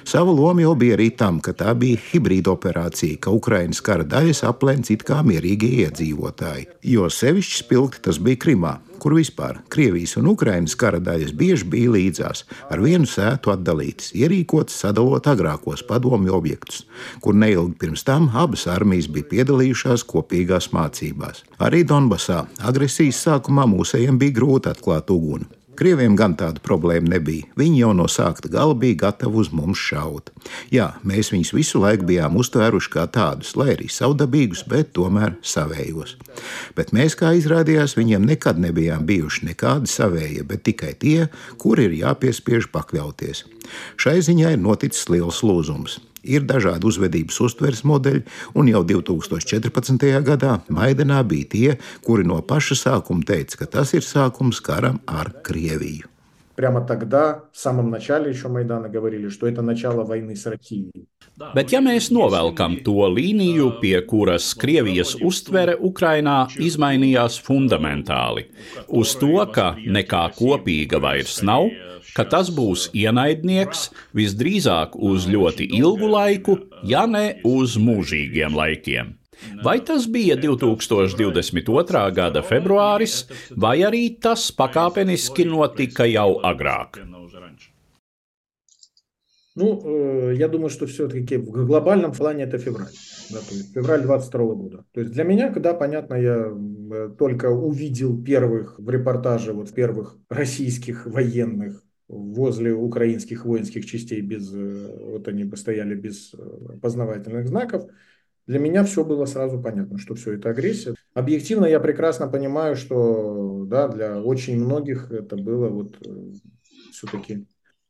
Savu 0.05 0.33
lomu 0.35 0.63
jau 0.63 0.75
bija 0.79 0.95
arī 0.97 1.09
tam, 1.17 1.39
ka 1.43 1.53
tā 1.57 1.73
bija 1.77 1.99
hibrīda 2.09 2.53
operācija, 2.53 3.19
ka 3.21 3.33
Ukraiņas 3.35 3.81
kara 3.85 4.05
daļas 4.07 4.43
aplēca 4.47 4.93
it 4.93 5.05
kā 5.07 5.21
mierīgie 5.25 5.85
iedzīvotāji, 5.85 6.69
jo 6.95 7.09
sevišķi 7.11 7.63
spilgti 7.63 8.05
tas 8.07 8.21
bija 8.21 8.41
Krimā 8.45 8.75
kur 9.05 9.13
vispār 9.13 9.59
Krievijas 9.69 10.15
un 10.17 10.25
Ukrainas 10.31 10.73
kara 10.81 10.97
daļas 10.97 11.35
bieži 11.37 11.67
bija 11.69 11.91
līdzās, 11.93 12.39
ar 12.73 12.79
vienu 12.81 13.05
sētu 13.05 13.51
atdalītas, 13.53 14.07
ierīkotas 14.17 14.79
sadalot 14.81 15.29
agrākos 15.29 15.83
padomju 15.85 16.33
objektus, 16.33 16.87
kur 17.21 17.37
neilgi 17.37 17.77
pirms 17.83 18.01
tam 18.07 18.31
abas 18.33 18.65
armijas 18.65 19.05
bija 19.13 19.29
piedalījušās 19.35 20.07
kopīgās 20.09 20.71
mācībās. 20.73 21.43
Arī 21.61 21.83
Donbasā 21.85 22.47
agresijas 22.65 23.21
sākumā 23.27 23.67
mūsējiem 23.75 24.17
bija 24.17 24.39
grūti 24.39 24.73
atklāt 24.73 25.13
uguni. 25.13 25.45
Krieviem 25.75 26.15
gan 26.15 26.37
tāda 26.39 26.61
problēma 26.63 27.15
nebija. 27.15 27.49
Viņi 27.59 27.81
jau 27.81 27.91
no 27.97 28.05
sākta 28.11 28.49
gala 28.51 28.75
bija 28.79 29.01
gatavi 29.05 29.41
uz 29.41 29.51
mums 29.55 29.81
šaut. 29.81 30.31
Jā, 30.73 30.93
mēs 31.03 31.33
viņus 31.33 31.51
visu 31.55 31.81
laiku 31.83 32.07
bijām 32.07 32.37
uztvēruši 32.39 32.91
kā 32.93 33.05
tādus, 33.11 33.53
lai 33.59 33.73
arī 33.75 33.89
savdabīgus, 33.91 34.63
bet 34.71 34.93
tomēr 34.95 35.35
savējos. 35.43 36.15
Bet 36.77 36.95
mēs, 36.95 37.17
kā 37.19 37.33
izrādījās, 37.35 37.97
viņiem 37.99 38.25
nekad 38.31 38.59
nebijām 38.61 39.05
bijuši 39.07 39.51
nekādi 39.51 39.91
savējie, 39.91 40.47
bet 40.47 40.65
tikai 40.69 40.95
tie, 40.99 41.29
kuri 41.61 41.89
ir 41.89 41.99
jāpiespiež 42.05 42.71
pakļauties. 42.73 43.45
Šai 43.99 44.19
ziņā 44.25 44.55
ir 44.55 44.61
noticis 44.63 45.09
liels 45.11 45.43
lūzums. 45.43 45.99
Ir 46.25 46.47
dažādi 46.49 46.89
uzvedības 46.89 47.37
uztveres 47.47 47.83
modeļi, 47.87 48.23
un 48.57 48.71
jau 48.71 48.81
2014. 48.87 50.09
gadā 50.25 50.57
Maidenā 50.73 51.21
bija 51.27 51.51
tie, 51.51 51.77
kuri 52.05 52.25
no 52.27 52.41
paša 52.41 52.81
sākuma 52.81 53.25
teica, 53.27 53.61
ka 53.61 53.71
tas 53.77 53.93
ir 53.93 54.05
sākums 54.05 54.63
karam 54.65 55.01
ar 55.05 55.33
Krieviju 55.45 56.14
Прямо 56.56 56.82
тогда, 56.82 57.44
в 57.52 57.58
самом 57.58 57.90
начале 57.90 58.30
еще 58.30 58.48
Майдана, 58.48 58.88
говорили, 58.88 59.28
что 59.30 59.46
это 59.46 59.62
начало 59.62 60.04
войны 60.04 60.36
с 60.36 60.44
Россией. 60.46 61.06
Bet, 61.54 61.72
ja 61.72 61.80
mēs 61.80 62.10
novelkam 62.12 62.74
to 62.84 63.06
līniju, 63.08 63.78
pie 63.80 64.02
kuras 64.04 64.50
Krievijas 64.60 65.14
uztvere 65.24 65.72
Ukrainā 65.80 66.50
izmainījās 66.60 67.38
fundamentāli, 67.40 68.50
uz 68.88 69.14
to, 69.16 69.38
ka 69.54 69.70
nekā 69.80 70.26
kopīga 70.36 71.00
vairs 71.00 71.38
nav, 71.40 71.70
ka 72.12 72.26
tas 72.28 72.50
būs 72.52 72.90
ienaidnieks 72.92 73.86
visdrīzāk 74.20 74.98
uz 75.00 75.30
ļoti 75.32 75.70
ilgu 75.80 76.12
laiku, 76.12 76.58
ja 76.84 77.06
ne 77.08 77.40
uz 77.48 77.78
mūžīgiem 77.80 78.52
laikiem. 78.60 79.16
Vai 79.63 79.79
tas 79.85 80.07
bija 80.07 80.35
2022. 80.35 82.11
gada 82.11 82.43
februāris, 82.45 83.25
vai 83.55 83.79
arī 83.83 84.07
tas 84.21 84.51
pakāpeniski 84.51 85.45
notika 85.49 86.07
jau 86.09 86.39
agrāk? 86.43 87.01
Ну, 89.57 90.31
я 90.31 90.49
думаю, 90.49 90.69
что 90.69 90.85
все-таки 90.85 91.37
в 91.37 91.65
глобальном 91.65 92.11
плане 92.11 92.43
это 92.43 92.57
февраль. 92.57 92.91
Да, 93.29 93.39
то 93.39 93.55
есть 93.55 93.73
февраль 93.73 94.01
22 94.03 94.53
года. 94.53 94.85
То 94.91 94.99
есть 94.99 95.13
для 95.13 95.23
меня, 95.23 95.51
когда, 95.51 95.73
понятно, 95.73 96.15
я 96.15 96.51
э, 96.51 97.09
только 97.17 97.49
увидел 97.49 98.21
первых 98.21 98.77
в 98.77 98.89
репортаже, 98.89 99.53
вот 99.53 99.71
первых 99.73 100.17
российских 100.29 101.05
военных 101.05 101.81
возле 102.09 102.73
украинских 102.73 103.45
воинских 103.45 103.85
частей 103.85 104.19
без, 104.19 104.53
э, 104.53 105.11
вот 105.11 105.27
они 105.29 105.45
бы 105.45 105.55
стояли 105.55 105.95
без 105.95 106.35
познавательных 106.81 107.47
знаков, 107.47 107.85
для 108.47 108.59
меня 108.59 108.83
все 108.83 109.03
было 109.03 109.25
сразу 109.25 109.59
понятно, 109.59 109.97
что 109.97 110.13
все 110.15 110.33
это 110.33 110.49
агрессия. 110.49 110.93
Объективно 111.13 111.65
я 111.65 111.79
прекрасно 111.79 112.27
понимаю, 112.27 112.75
что 112.75 113.65
да, 113.65 113.87
для 113.87 114.21
очень 114.21 114.63
многих 114.63 115.11
это 115.11 115.35
было 115.35 115.69
вот 115.69 115.97
э, 116.05 116.31
все-таки 116.91 117.45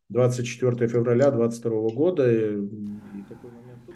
24 0.10 0.88
февраля 0.88 1.32
22 1.32 1.90
года. 1.94 2.24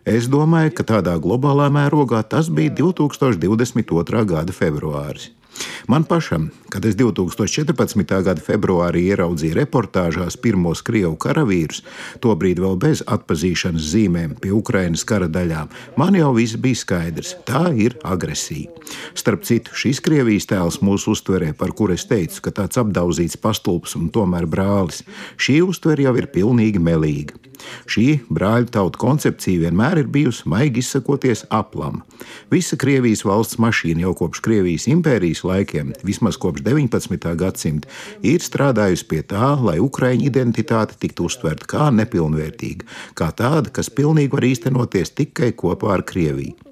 Es 0.06 0.28
domāju, 0.32 0.72
ka 0.74 0.84
tādā 0.88 1.14
globālā 1.22 1.68
mērogā 1.70 2.24
tas 2.24 2.48
bija 2.50 2.72
2022. 2.74 4.24
gada 4.26 4.56
februāris. 4.56 5.39
Man 5.88 6.04
pašam, 6.04 6.50
kad 6.70 6.86
es 6.86 6.96
2014. 6.96 8.04
gada 8.24 8.42
februārī 8.44 9.08
ieraudzīju 9.10 9.58
reportāžās 9.58 10.38
pirmos 10.38 10.84
krievu 10.86 11.16
karavīrus, 11.20 11.82
tobrīd 12.24 12.62
vēl 12.62 12.78
bez 12.82 13.02
atpazīšanas 13.08 13.90
zīmēm 13.94 14.38
pie 14.42 14.54
Ukrainas 14.56 15.04
kara 15.08 15.28
daļām, 15.32 15.72
man 15.98 16.18
jau 16.20 16.32
viss 16.38 16.60
bija 16.60 16.82
skaidrs- 16.84 17.36
tā 17.50 17.74
ir 17.74 17.98
agresija. 18.04 18.70
Starp 19.14 19.44
citu, 19.44 19.74
šis 19.74 20.02
Krievijas 20.02 20.46
tēls 20.46 20.82
mūsu 20.82 21.16
uztverē, 21.16 21.54
par 21.58 21.72
kur 21.72 21.92
es 21.92 22.06
teicu, 22.06 22.42
ka 22.42 22.52
tāds 22.52 22.78
apdauzīts 22.78 23.38
pastulps 23.38 23.96
un 23.96 24.10
tomēr 24.10 24.46
brālis, 24.46 25.04
šī 25.38 25.62
uztvere 25.68 26.04
jau 26.04 26.18
ir 26.18 26.28
pilnīgi 26.28 26.80
melīga. 26.80 27.49
Šī 27.90 28.20
brāļu 28.30 28.70
tautu 28.74 29.02
koncepcija 29.02 29.66
vienmēr 29.66 30.04
ir 30.04 30.12
bijusi, 30.12 30.46
maigi 30.50 30.84
izsakoties, 30.84 31.46
aplama. 31.50 32.04
Visa 32.52 32.78
Krievijas 32.80 33.26
valsts 33.28 33.60
mašīna 33.62 34.06
jau 34.08 34.14
kopš 34.24 34.44
Krievijas 34.46 34.88
impērijas 34.92 35.44
laikiem, 35.48 35.94
vismaz 36.06 36.40
kopš 36.42 36.64
19. 36.66 37.30
gadsimta, 37.40 37.92
ir 38.22 38.46
strādājusi 38.46 39.10
pie 39.10 39.22
tā, 39.34 39.54
lai 39.60 39.80
Ukraiņu 39.84 40.30
identitāte 40.30 40.98
tiktu 41.00 41.28
uztverta 41.30 41.70
kā 41.70 41.92
nepilnvērtīga, 42.00 42.88
kā 43.20 43.32
tāda, 43.36 43.74
kas 43.74 43.92
pilnīgi 43.94 44.34
var 44.36 44.50
īstenoties 44.54 45.16
tikai 45.18 45.54
kopā 45.58 45.98
ar 45.98 46.08
Krieviju. 46.08 46.69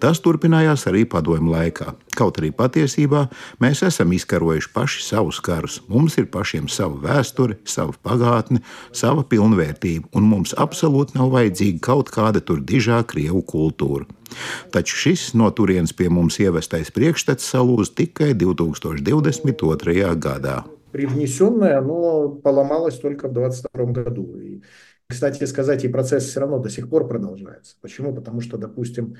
Tas 0.00 0.20
turpinājās 0.20 0.84
arī 0.90 1.04
padomju 1.08 1.52
laikā. 1.52 1.94
Kaut 2.16 2.38
arī 2.40 2.50
patiesībā 2.54 3.26
mēs 3.62 3.82
esam 3.86 4.12
izkarojuši 4.16 4.70
paši 4.74 5.02
savus 5.04 5.40
karus. 5.44 5.80
Mums 5.88 6.18
ir 6.20 6.28
pašiem 6.32 6.68
sava 6.72 6.98
vēsture, 7.02 7.58
sava 7.64 7.96
pagātne, 8.04 8.62
sava 8.92 9.24
pilnvērtība, 9.26 10.10
un 10.16 10.28
mums 10.28 10.54
absolūti 10.56 11.16
nav 11.18 11.32
vajadzīga 11.34 11.82
kaut 11.88 12.12
kāda 12.14 12.44
tur 12.44 12.60
dižā 12.60 13.02
krievu 13.08 13.42
kultūra. 13.48 14.06
Taču 14.74 14.96
šis 15.00 15.30
no 15.38 15.50
turienes 15.54 15.94
pie 15.96 16.10
mums 16.12 16.38
ievestais 16.42 16.92
priekšstats 16.94 17.52
salūz 17.52 17.94
tikai 17.96 18.34
2022. 18.34 20.16
gadā. 20.16 20.64
Привнесенное 20.92 21.78
оно 21.78 22.28
поломалось 22.42 22.98
только 22.98 23.28
в 23.28 23.32
2022 23.32 23.92
году. 23.92 24.32
Кстати 25.11 25.43
сказать, 25.43 25.83
и 25.83 25.89
процесс 25.89 26.23
все 26.23 26.39
равно 26.39 26.57
до 26.57 26.69
сих 26.69 26.89
пор 26.89 27.05
продолжается. 27.05 27.75
Почему? 27.81 28.15
Потому 28.15 28.39
что, 28.39 28.57
допустим, 28.57 29.15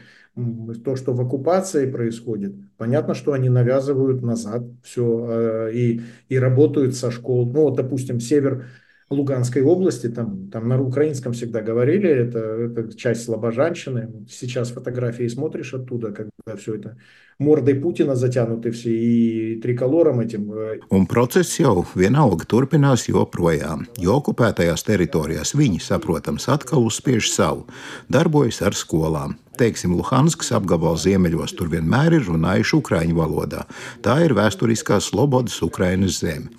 то, 0.86 0.96
что 0.96 1.14
в 1.14 1.20
оккупации 1.20 1.92
происходит, 1.92 2.54
понятно, 2.78 3.14
что 3.14 3.34
они 3.34 3.50
навязывают 3.50 4.22
назад 4.22 4.64
все 4.84 5.28
э, 5.30 5.72
и, 5.74 6.02
и 6.30 6.40
работают 6.40 6.96
со 6.96 7.12
школ. 7.12 7.52
Ну, 7.52 7.64
вот, 7.64 7.76
допустим, 7.76 8.22
север 8.22 8.68
Луганской 9.10 9.62
области, 9.62 10.08
там, 10.08 10.50
там 10.50 10.70
на 10.70 10.82
украинском 10.82 11.34
всегда 11.34 11.62
говорили, 11.62 12.10
это, 12.10 12.40
это 12.40 12.98
часть 12.98 13.26
Слобожанщины. 13.26 14.26
Сейчас 14.30 14.72
фотографии 14.72 15.28
смотришь 15.28 15.74
оттуда, 15.74 16.14
когда 16.14 16.56
все 16.56 16.76
это 16.76 16.98
mordai 17.41 17.75
Putina 17.75 18.15
затянуты 18.15 18.71
все 18.71 18.91
и 18.91 19.61
триколором 19.61 20.21
этим. 20.21 20.53
Un 20.91 21.07
process 21.07 21.59
jau 21.61 21.85
vienalga 21.95 22.45
turpinās 22.49 23.09
joprojām, 23.09 23.87
jo 23.99 24.17
okupētajās 24.21 24.85
teritorijās 24.87 25.55
viņi, 25.55 25.81
saprotams, 25.81 26.49
atkal 26.49 26.87
uzspiež 26.87 27.31
savu, 27.33 27.67
darbojas 28.09 28.63
ar 28.63 28.75
skolām. 28.75 29.37
Teiksim, 29.57 29.95
Luhanskas 29.97 30.51
apgabala 30.53 30.99
ziemeļos 31.01 31.55
tur 31.57 31.71
vienmēr 31.73 32.19
ir 32.19 32.27
runājuši 32.29 32.75
ukraiņu 32.77 33.17
valodā. 33.17 33.63
Tā 34.05 34.19
ir 34.27 34.35
vēsturiskā 34.37 34.99
Slobodas 35.01 35.57
Ukrainas 35.65 36.21
zeme. 36.21 36.51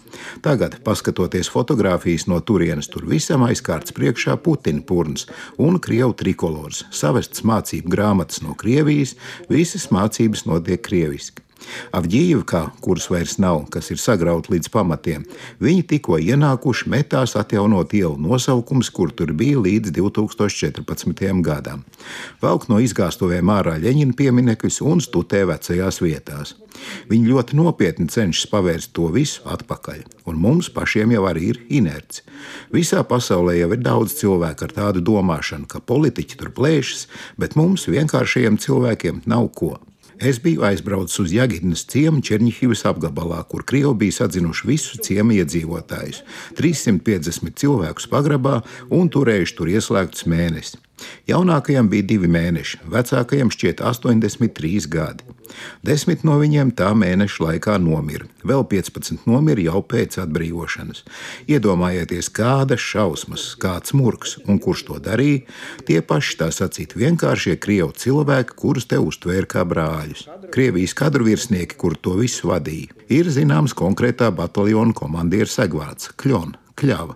Tagad, 0.41 0.79
paskatoties 0.85 1.49
fotogrāfijas 1.53 2.25
no 2.31 2.39
turienes, 2.41 2.89
tur 2.89 3.05
visam 3.05 3.43
aizkārts 3.45 3.93
priekšā 3.93 4.39
Putina 4.41 4.81
purns 4.81 5.27
un 5.61 5.77
Krievu 5.83 6.15
trikolors, 6.17 6.85
savests 6.89 7.45
mācību 7.45 7.91
grāmatas 7.93 8.41
no 8.41 8.55
Krievijas, 8.57 9.13
visas 9.51 9.91
mācības 9.93 10.47
notiek 10.72 10.84
krieviski. 10.88 11.42
Avģīvkā, 11.94 12.60
kuras 12.82 13.04
vairs 13.06 13.36
nav, 13.38 13.68
kas 13.70 13.92
ir 13.92 13.98
sagrauta 14.02 14.50
līdz 14.50 14.68
pamatiem, 14.72 15.22
viņi 15.62 15.84
tikko 15.92 16.18
ienākuši 16.18 16.88
metās 16.90 17.36
atjaunot 17.38 17.94
ielu 17.94 18.16
nosaukums, 18.18 18.90
kur 18.90 19.12
tur 19.14 19.30
bija 19.32 19.60
līdz 19.62 19.92
2014. 19.94 21.22
gadam. 21.46 21.84
Valk 22.42 22.66
no 22.68 22.80
izgāstuvēm 22.82 23.52
ārā 23.54 23.76
Ļeņina 23.78 24.16
pieminekļus 24.18 24.80
un 24.82 25.00
stutē 25.00 25.44
vecajās 25.46 26.00
vietās. 26.02 26.56
Viņi 27.06 27.30
ļoti 27.30 27.56
nopietni 27.60 28.08
cenšas 28.10 28.50
pavērst 28.50 28.90
to 28.96 29.06
visu 29.14 29.46
atpakaļ, 29.46 30.02
un 30.26 30.42
mums 30.42 30.72
pašiem 30.72 31.14
jau 31.14 31.28
arī 31.30 31.52
ir 31.52 31.62
inerci. 31.70 32.26
Visā 32.74 33.04
pasaulē 33.06 33.60
jau 33.60 33.70
ir 33.76 33.86
daudz 33.86 34.18
cilvēku 34.18 34.66
ar 34.66 34.76
tādu 34.80 35.04
domāšanu, 35.04 35.70
ka 35.70 35.84
politiķi 35.84 36.42
tur 36.42 36.50
plēšas, 36.56 37.06
bet 37.38 37.54
mums 37.60 37.86
vienkāršajiem 37.86 38.58
cilvēkiem 38.58 39.22
nav 39.30 39.52
ko. 39.54 39.76
Es 40.22 40.38
biju 40.38 40.62
aizbraucis 40.62 41.18
uz 41.18 41.32
Jagidnes 41.34 41.80
ciemu 41.90 42.20
Černihivas 42.22 42.84
apgabalā, 42.86 43.40
kur 43.50 43.64
Krievi 43.66 43.90
bija 44.04 44.20
sadzinuši 44.20 44.68
visus 44.68 45.00
ciemu 45.02 45.34
iedzīvotājus- 45.34 46.20
350 46.58 47.58
cilvēkus 47.58 48.06
pagrabā 48.06 48.60
un 48.88 49.10
turējuši 49.10 49.56
tur 49.58 49.66
ieslēgtus 49.66 50.28
mēnesi. 50.30 50.78
Jaunākajam 51.30 51.88
bija 51.92 52.06
divi 52.14 52.30
mēneši, 52.30 52.82
vecākajam 52.92 53.52
šķiet 53.52 53.82
83 53.84 54.88
gadi. 54.90 55.24
Desmit 55.84 56.22
no 56.24 56.38
viņiem 56.40 56.70
tā 56.78 56.92
mēneša 56.96 57.44
laikā 57.44 57.76
nomira, 57.82 58.26
vēl 58.46 58.64
15 58.70 59.26
nomira 59.28 59.66
jau 59.66 59.82
pēc 59.84 60.16
atbrīvošanas. 60.22 61.02
Iedomājieties, 61.50 62.30
kādas 62.32 62.80
šausmas, 62.80 63.50
kāds 63.60 63.92
murgs 63.98 64.38
un 64.46 64.60
kurš 64.62 64.86
to 64.88 64.98
darīja, 65.02 65.44
tie 65.88 66.00
paši 66.00 66.38
tā 66.40 66.48
sacīt 66.54 66.96
vienkāršie 66.96 67.58
krievu 67.60 67.92
cilvēki, 67.92 68.56
kurus 68.56 68.88
te 68.88 69.00
uztvēra 69.02 69.50
kā 69.56 69.66
brāļus. 69.68 70.24
Krievijas 70.54 70.96
kadru 70.96 71.28
virsnieki, 71.28 71.76
kur 71.76 71.98
to 72.00 72.16
visu 72.20 72.52
vadīja, 72.52 72.96
ir 73.12 73.30
zināms 73.32 73.76
konkrētā 73.76 74.32
bataljona 74.34 74.96
komandieris 74.96 75.58
Segvārds 75.60 76.14
Kļons 76.16 76.61
kļava. 76.77 77.15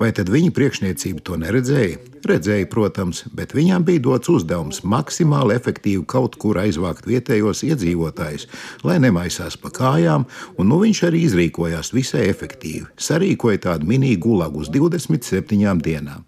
Vai 0.00 0.10
tad 0.16 0.30
viņa 0.32 0.52
priekšniecība 0.54 1.24
to 1.24 1.38
neredzēja? 1.40 1.98
Redzēja, 2.28 2.66
protams, 2.70 3.22
bet 3.32 3.54
viņām 3.56 3.84
bija 3.86 4.02
dots 4.04 4.30
uzdevums 4.32 4.82
maksimāli 4.84 5.56
efektīvi 5.56 6.02
kaut 6.10 6.36
kur 6.40 6.58
aizvākt 6.60 7.06
vietējos 7.08 7.62
iedzīvotājus, 7.68 8.48
lai 8.84 8.98
nemaisās 9.02 9.56
pa 9.60 9.70
kājām, 9.74 10.26
un 10.58 10.70
nu 10.70 10.80
viņš 10.82 11.02
arī 11.08 11.22
izrīkojās 11.28 11.92
visai 11.96 12.26
efektīvi. 12.28 12.88
Sarīkoja 12.98 13.64
tādu 13.68 13.88
mini 13.88 14.14
gulagu 14.20 14.64
uz 14.64 14.72
27 14.74 15.84
dienām. 15.84 16.26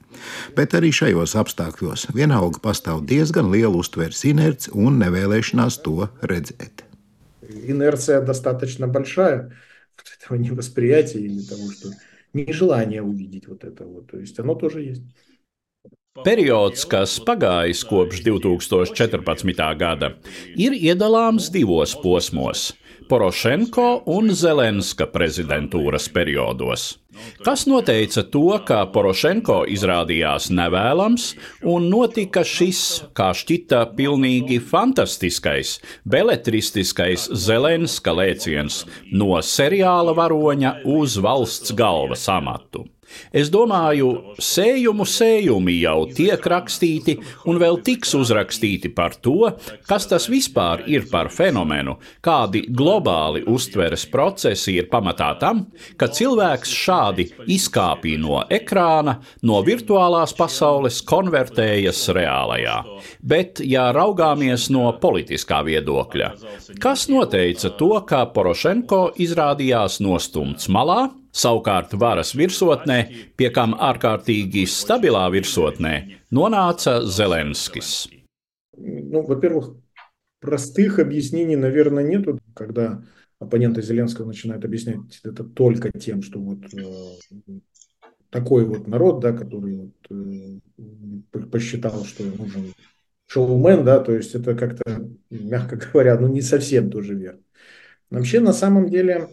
Bet 0.57 0.77
arī 0.77 0.93
šajos 0.95 1.35
apstākļos 1.41 2.11
vienalga 2.15 2.61
pastāv 2.63 3.03
diezgan 3.09 3.51
liela 3.53 3.75
uztveres 3.81 4.23
inerce 4.29 4.73
un 4.75 5.01
nevēlēšanās 5.03 5.83
to 5.85 6.09
redzēt. 6.23 6.87
Инерция 7.51 8.21
достаточно 8.21 8.87
большая 8.87 9.51
этого 10.17 10.39
невосприятия 10.39 11.21
или 11.21 11.43
того, 11.43 11.71
что 11.73 11.89
нежелание 12.35 13.03
увидеть 13.03 13.49
вот 13.49 13.65
это 13.65 13.85
вот. 13.85 14.11
То 14.11 14.19
есть 14.19 14.39
оно 14.39 14.55
тоже 14.55 14.83
есть. 14.83 15.03
Periods, 16.25 16.83
kas 16.91 17.21
pagājis 17.23 17.85
kopš 17.87 18.25
2014. 18.27 19.77
gada, 19.79 20.19
ir 20.59 20.75
iedalāms 20.75 21.47
divos 21.55 21.95
posmos - 21.95 22.84
Porošenko 23.06 23.84
un 24.10 24.32
Zelenska 24.34 25.06
prezidentūras 25.14 26.08
periodos. 26.10 26.86
Kas 27.46 27.68
noteica 27.70 28.24
to, 28.34 28.48
ka 28.66 28.80
Porošenko 28.90 29.60
izrādījās 29.70 30.50
nevēlams 30.50 31.28
un 31.70 31.86
notika 31.92 32.42
šis, 32.42 32.82
kā 33.14 33.30
šķita, 33.38 33.84
pilnīgi 34.00 34.58
fantastiskais, 34.72 35.78
beletristiskais 36.02 37.30
Zelenska 37.46 38.16
lēciens 38.18 38.82
no 39.14 39.38
seriāla 39.38 40.18
varoņa 40.18 40.80
uz 40.98 41.20
valsts 41.22 41.78
galvas 41.78 42.26
amatu? 42.34 42.88
Es 43.36 43.50
domāju, 43.54 44.10
sējumu 44.42 45.06
sējumi 45.08 45.78
jau 45.82 45.98
tiek 46.16 46.42
rakstīti 46.52 47.18
un 47.50 47.60
vēl 47.62 47.80
tiks 47.86 48.16
uzrakstīti 48.18 48.92
par 48.96 49.16
to, 49.22 49.52
kas 49.90 50.08
tas 50.12 50.28
vispār 50.32 50.86
ir 50.92 51.08
par 51.12 51.30
fenomenu, 51.34 51.98
kādi 52.26 52.66
globāli 52.70 53.44
uztveres 53.52 54.06
procesi 54.12 54.78
ir 54.80 54.90
pamatā 54.92 55.32
tam, 55.42 55.66
ka 56.00 56.10
cilvēks 56.12 56.74
šādi 56.76 57.28
izkāpj 57.56 58.16
no 58.22 58.42
ekrāna, 58.50 59.20
no 59.46 59.62
virtuālās 59.66 60.36
pasaules, 60.38 61.02
konvertējas 61.06 62.06
reālajā. 62.16 62.78
Bet, 63.22 63.62
ja 63.66 63.90
raugāmies 63.96 64.70
no 64.74 64.88
politiskā 65.02 65.62
viedokļa, 65.68 66.32
kas 66.82 67.08
noteica 67.12 67.72
to, 67.80 67.94
ka 68.08 68.26
Porošenko 68.36 69.06
izrādījās 69.22 70.02
nostumts 70.04 70.70
malā? 70.72 71.06
Savukārt 71.36 71.94
varas 72.00 72.32
virsotnē, 72.38 73.00
pie 73.36 73.50
kam 73.52 73.74
ārkārtīgi 73.76 74.64
stabilā 74.72 75.26
virsotnē, 75.34 75.96
nonāca 76.32 77.02
Zelenskis. 77.04 78.08
Ну, 78.78 79.22
во-первых, 79.22 79.76
простых 80.40 81.00
объяснений, 81.00 81.56
наверное, 81.56 82.04
нету, 82.04 82.40
когда 82.54 83.04
оппоненты 83.40 83.82
Зеленского 83.82 84.28
начинают 84.28 84.64
объяснять 84.64 85.20
это 85.24 85.44
только 85.44 85.92
тем, 85.98 86.22
что 86.22 86.40
вот 86.40 86.60
э, 86.74 87.60
такой 88.30 88.66
вот 88.66 88.88
народ, 88.88 89.20
да, 89.20 89.34
который 89.34 89.78
вот, 89.78 90.62
э, 91.32 91.40
посчитал, 91.52 92.06
что 92.06 92.24
нужен 92.24 92.74
шоумен, 93.28 93.84
да, 93.84 94.00
то 94.00 94.14
есть 94.14 94.36
это 94.36 94.56
как-то, 94.56 95.10
мягко 95.30 95.76
говоря, 95.78 96.18
ну 96.20 96.28
не 96.28 96.42
совсем 96.42 96.90
тоже 96.90 97.16
верно. 97.16 97.42
Вообще, 98.10 98.40
на 98.40 98.54
самом 98.54 98.90
деле, 98.90 99.30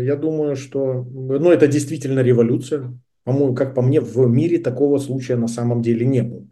Я 0.00 0.16
думаю, 0.16 0.56
что 0.56 1.06
ну, 1.12 1.50
это 1.50 1.66
действительно 1.66 2.20
революция. 2.20 2.92
По-моему, 3.24 3.54
как 3.54 3.74
по 3.74 3.82
мне, 3.82 4.00
в 4.00 4.26
мире 4.28 4.58
такого 4.58 4.98
случая 4.98 5.36
на 5.36 5.48
самом 5.48 5.82
деле 5.82 6.06
не 6.06 6.22
было. 6.22 6.46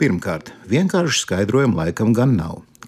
Pirmkārt, 0.00 0.48
vienkārši 0.64 1.18
skaidrojumu 1.26 1.76
laikam 1.76 2.14
gan. 2.16 2.32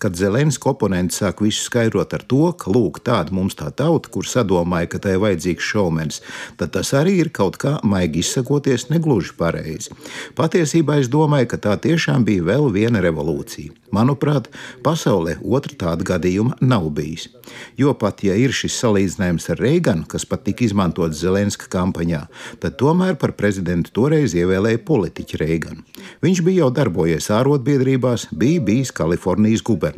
Kad 0.02 0.16
Zelenska 0.18 0.72
oponenti 0.72 1.14
sāk 1.14 1.44
visu 1.44 1.62
skaidrot 1.68 2.14
ar 2.16 2.24
to, 2.26 2.48
ka 2.58 2.72
lūk, 2.74 2.98
tāda 3.06 3.30
mums 3.34 3.54
tā 3.58 3.68
tauta, 3.70 4.10
kur 4.10 4.26
sadomāja, 4.26 4.88
ka 4.90 4.98
tai 5.04 5.14
vajadzīgs 5.22 5.68
šovmenis, 5.68 6.18
tad 6.58 6.72
tas 6.74 6.90
arī 6.98 7.20
ir 7.22 7.30
kaut 7.30 7.60
kā 7.62 7.76
maigi 7.86 8.24
izsakoties 8.24 8.88
negluži 8.90 9.36
pareizi. 9.38 9.94
Patiesībā 10.38 10.98
es 10.98 11.10
domāju, 11.12 11.52
ka 11.52 11.60
tā 11.68 11.76
tiešām 11.86 12.26
bija 12.26 12.48
vēl 12.50 12.66
viena 12.74 13.04
revolūcija. 13.04 13.76
Manuprāt, 13.92 14.48
pasaulē 14.82 15.36
otra 15.44 15.76
tāda 15.78 16.06
gadījuma 16.14 16.56
nav 16.64 16.88
bijis. 16.96 17.28
Jo 17.76 17.92
pat 17.98 18.22
ja 18.24 18.34
ir 18.38 18.54
šis 18.56 18.78
salīdzinājums 18.80 19.50
ar 19.52 19.60
Reiganu, 19.60 20.06
kas 20.08 20.24
pat 20.26 20.46
tika 20.46 20.64
izmantots 20.64 21.20
Zelenska 21.20 21.68
kampaņā, 21.70 22.24
tad 22.62 22.78
tomēr 22.80 23.18
par 23.20 23.36
prezidentu 23.36 23.92
toreiz 24.00 24.34
ievēlēja 24.38 24.80
politiķi 24.88 25.42
Reiganu. 25.44 25.84
Viņš 26.24 26.42
bija 26.46 26.64
jau 26.64 26.70
darbojies 26.74 27.28
ārotbiedrībās, 27.36 28.30
bija 28.32 28.64
bijis 28.64 28.94
Kalifornijas 28.96 29.62
gubernators. 29.62 29.91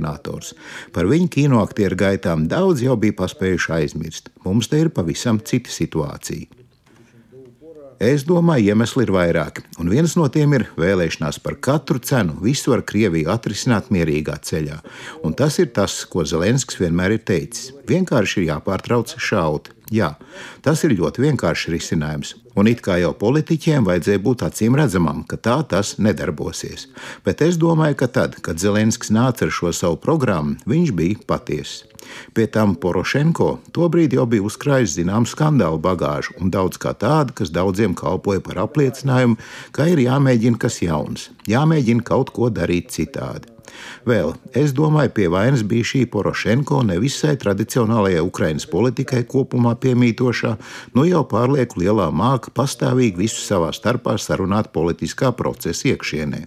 Par 0.94 1.08
viņu 1.10 1.30
kinoaktieru 1.36 1.98
gaitām 2.00 2.48
daudz 2.50 2.82
jau 2.84 2.96
bija 3.00 3.16
paspējuši 3.22 3.72
aizmirst. 3.78 4.30
Mums 4.44 4.70
te 4.70 4.82
ir 4.82 4.92
pavisam 4.94 5.40
cita 5.42 5.70
situācija. 5.70 6.64
Es 8.02 8.24
domāju, 8.26 8.72
iemesli 8.72 9.04
ir 9.06 9.12
vairāki, 9.14 9.62
un 9.78 9.88
viens 9.88 10.16
no 10.18 10.26
tiem 10.28 10.56
ir 10.56 10.64
vēlēšanās 10.76 11.38
par 11.44 11.54
katru 11.62 12.00
cenu 12.02 12.34
visu 12.42 12.74
ar 12.74 12.82
Krieviju 12.82 13.30
atrisināt 13.30 13.92
mierīgā 13.94 14.34
ceļā. 14.42 14.80
Un 15.24 15.36
tas 15.38 15.60
ir 15.62 15.70
tas, 15.76 16.00
ko 16.10 16.26
Zelenskis 16.26 16.80
vienmēr 16.82 17.14
ir 17.14 17.22
teicis. 17.24 17.70
Vienkārši 17.88 18.42
ir 18.42 18.48
jāpārtrauc 18.50 19.14
šaut. 19.16 19.70
Jā, 19.92 20.14
tas 20.64 20.80
ir 20.86 20.94
ļoti 20.96 21.26
vienkāršs 21.26 21.68
risinājums. 21.68 22.34
Un 22.56 22.70
it 22.70 22.80
kā 22.84 22.96
jau 23.02 23.10
politiķiem 23.18 23.84
vajadzēja 23.84 24.20
būt 24.22 24.44
acīm 24.46 24.76
redzamam, 24.78 25.24
ka 25.28 25.36
tā 25.36 25.58
tas 25.68 25.96
nedarbosies. 25.98 26.86
Bet 27.26 27.42
es 27.44 27.58
domāju, 27.60 27.98
ka 28.00 28.08
tad, 28.08 28.38
kad 28.40 28.62
Zelenskis 28.62 29.12
nāca 29.12 29.44
ar 29.44 29.52
šo 29.52 29.74
savu 29.76 29.98
programmu, 30.00 30.56
viņš 30.70 30.94
bija 30.96 31.20
patiesis. 31.28 31.82
Pie 32.36 32.46
tam 32.52 32.74
Porošenko 32.80 33.48
tobrīd 33.76 34.16
jau 34.16 34.26
bija 34.28 34.44
uzkrājis 34.44 34.98
zināmu 34.98 35.28
skandālu 35.28 35.80
bagāžu 35.82 36.36
un 36.40 36.52
daudz 36.52 36.80
kā 36.80 36.92
tādu, 36.92 37.36
kas 37.40 37.52
daudziem 37.52 37.96
kalpoja 37.96 38.44
par 38.44 38.60
apliecinājumu, 38.66 39.40
ka 39.72 39.88
ir 39.88 40.04
jāmēģina 40.04 40.60
kas 40.60 40.82
jauns, 40.84 41.30
jāmēģina 41.48 42.04
kaut 42.04 42.32
ko 42.36 42.52
darīt 42.52 42.92
citādi. 42.94 43.53
Vēl 44.08 44.34
es 44.56 44.74
domāju, 44.76 45.12
pie 45.16 45.28
vainas 45.32 45.64
bija 45.66 45.86
šī 45.90 46.04
Porošenko 46.12 46.82
nevisai 46.88 47.34
tradicionālajai 47.40 48.22
Ukraiņas 48.24 48.68
politikai 48.72 49.22
kopumā 49.30 49.74
piemītošā, 49.80 50.54
nu 50.94 51.06
jau 51.08 51.24
pārlieku 51.30 51.82
lielā 51.82 52.10
māka 52.14 52.52
pastāvīgi 52.54 53.24
visu 53.24 53.40
savā 53.44 53.72
starpā 53.76 54.16
sarunāt 54.20 54.72
politiskā 54.74 55.32
procesa 55.36 55.92
iekšienē. 55.92 56.44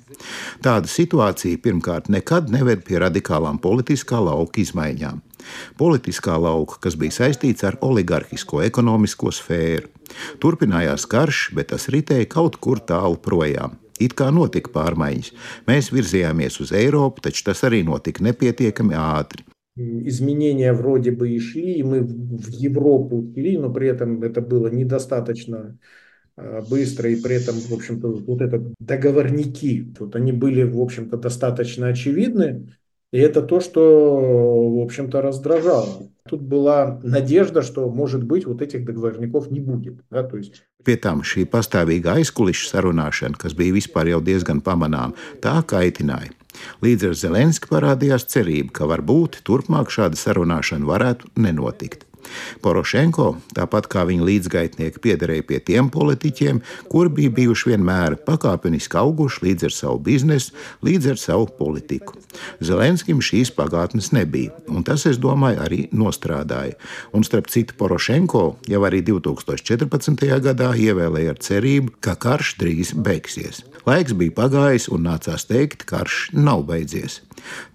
Tāda 0.66 0.90
situācija 0.92 1.62
pirmkārt 1.64 2.12
nekad 2.14 2.52
neved 2.54 2.86
pie 2.88 3.02
radikālām 3.06 3.62
politiskā 3.64 4.22
lauka 4.24 4.62
izmaiņām 4.64 5.24
politiskā 5.78 6.36
lauka, 6.42 6.80
kas 6.84 6.98
bija 7.00 7.16
saistīts 7.22 7.64
ar 7.68 7.78
oligarhisko 7.86 8.62
ekonomisko 8.66 9.32
sfēru. 9.32 9.92
Turpinājās 10.44 11.08
karš, 11.10 11.50
bet 11.56 11.72
tas 11.74 11.90
ritēja 11.94 12.30
kaut 12.32 12.60
kur 12.64 12.82
tālu 12.84 13.20
projām. 13.22 13.78
It 14.00 14.16
kā 14.18 14.30
notika 14.34 14.72
pārmaiņas. 14.76 15.34
Mēs 15.68 15.92
virzījāmies 15.94 16.60
uz 16.64 16.74
Eiropu, 16.76 17.24
taču 17.26 17.48
tas 17.50 17.64
arī 17.68 17.84
notika 17.88 18.24
nepietiekami 18.24 18.98
ātri. 18.98 19.46
Изменения 19.78 20.74
вроде 20.74 21.12
бы 21.12 21.30
и 21.30 21.40
шли, 21.40 21.74
и 21.74 21.84
мы 21.84 22.02
в 22.02 22.50
Европу 22.50 23.32
шли, 23.36 23.58
но 23.58 23.72
при 23.72 23.88
этом 23.88 24.24
это 24.24 24.42
было 24.42 24.70
недостаточно 24.70 25.78
быстро, 26.70 27.10
и 27.10 27.16
при 27.22 27.36
этом, 27.36 27.56
в 27.56 27.74
общем-то, 27.74 28.08
вот 28.08 28.42
это 28.42 28.74
договорники, 28.80 29.94
вот 30.00 30.16
они 30.16 30.32
были, 30.32 30.64
в 30.64 30.80
общем-то, 30.80 31.18
достаточно 31.18 31.88
очевидны, 31.88 32.74
И 33.13 33.19
это 33.19 33.43
то, 33.43 33.61
что, 33.61 33.81
в 34.71 34.83
общем-то, 34.83 35.21
раздражало. 35.21 36.09
Тут 36.29 36.41
была 36.41 36.99
надежда, 37.03 37.61
что, 37.63 37.91
может 37.91 38.23
быть, 38.25 38.47
вот 38.47 38.63
этих 38.63 38.85
договорников 38.87 39.51
не 39.51 39.61
будет. 39.61 39.97
Да? 40.11 40.23
То 40.23 40.39
есть... 40.39 40.63
Pie 40.83 40.97
tam 40.99 41.21
šī 41.23 41.45
pastāvīga 41.47 42.17
aizkulisku 42.19 42.67
sarunāšana, 42.73 43.39
kas 43.39 43.55
bija 43.55 43.77
vispār 43.77 44.09
jau 44.11 44.19
diezgan 44.25 44.63
pamanāma, 44.65 45.15
tā 45.45 45.61
kaitināja. 45.63 46.33
Līdz 46.83 47.11
ar 47.11 47.19
Zelenski 47.21 47.71
parādījās 47.71 48.27
cerība, 48.33 48.73
ka 48.81 48.89
varbūt 48.91 49.43
turpmāk 49.47 49.93
šāda 49.95 50.19
sarunāšana 50.19 50.89
varētu 50.89 51.31
nenotikt. 51.37 52.06
Porošenko, 52.64 53.28
tāpat 53.58 53.90
kā 53.92 54.06
viņa 54.08 54.28
līdzgaitnieki, 54.28 55.02
piederēja 55.04 55.46
pie 55.48 55.60
tiem 55.70 55.92
politiķiem, 55.94 56.62
kuri 56.92 57.14
bija 57.20 57.34
bijuši 57.42 57.74
vienmēr 57.74 58.18
pakāpeniski 58.28 59.00
auguši 59.00 59.44
līdz 59.48 59.68
ar 59.70 59.76
savu 59.76 60.02
biznesu, 60.08 60.56
līdz 60.86 61.12
ar 61.14 61.22
savu 61.22 61.50
politiku. 61.60 62.18
Zelenskim 62.64 63.22
šīs 63.24 63.52
pagātnes 63.56 64.12
nebija, 64.16 64.54
un 64.72 64.86
tas, 64.88 65.06
es 65.10 65.20
domāju, 65.22 65.62
arī 65.66 65.82
nostrādāja. 65.92 66.78
Un 67.16 67.26
starp 67.28 67.52
citu, 67.54 67.76
Porošenko 67.78 68.46
jau 68.70 68.84
arī 68.88 69.04
2014. 69.06 70.28
gadā 70.48 70.72
ievēlēja 70.78 71.36
ar 71.36 71.42
cerību, 71.44 71.98
ka 72.04 72.18
karš 72.20 72.56
drīz 72.62 72.94
beigsies. 72.94 73.64
Laiks 73.88 74.16
bija 74.18 74.36
pagājis, 74.42 74.90
un 74.92 75.08
nācās 75.08 75.48
teikt, 75.48 75.86
ka 75.88 75.98
karš 75.98 76.28
nav 76.36 76.66
beidzies. 76.68 77.22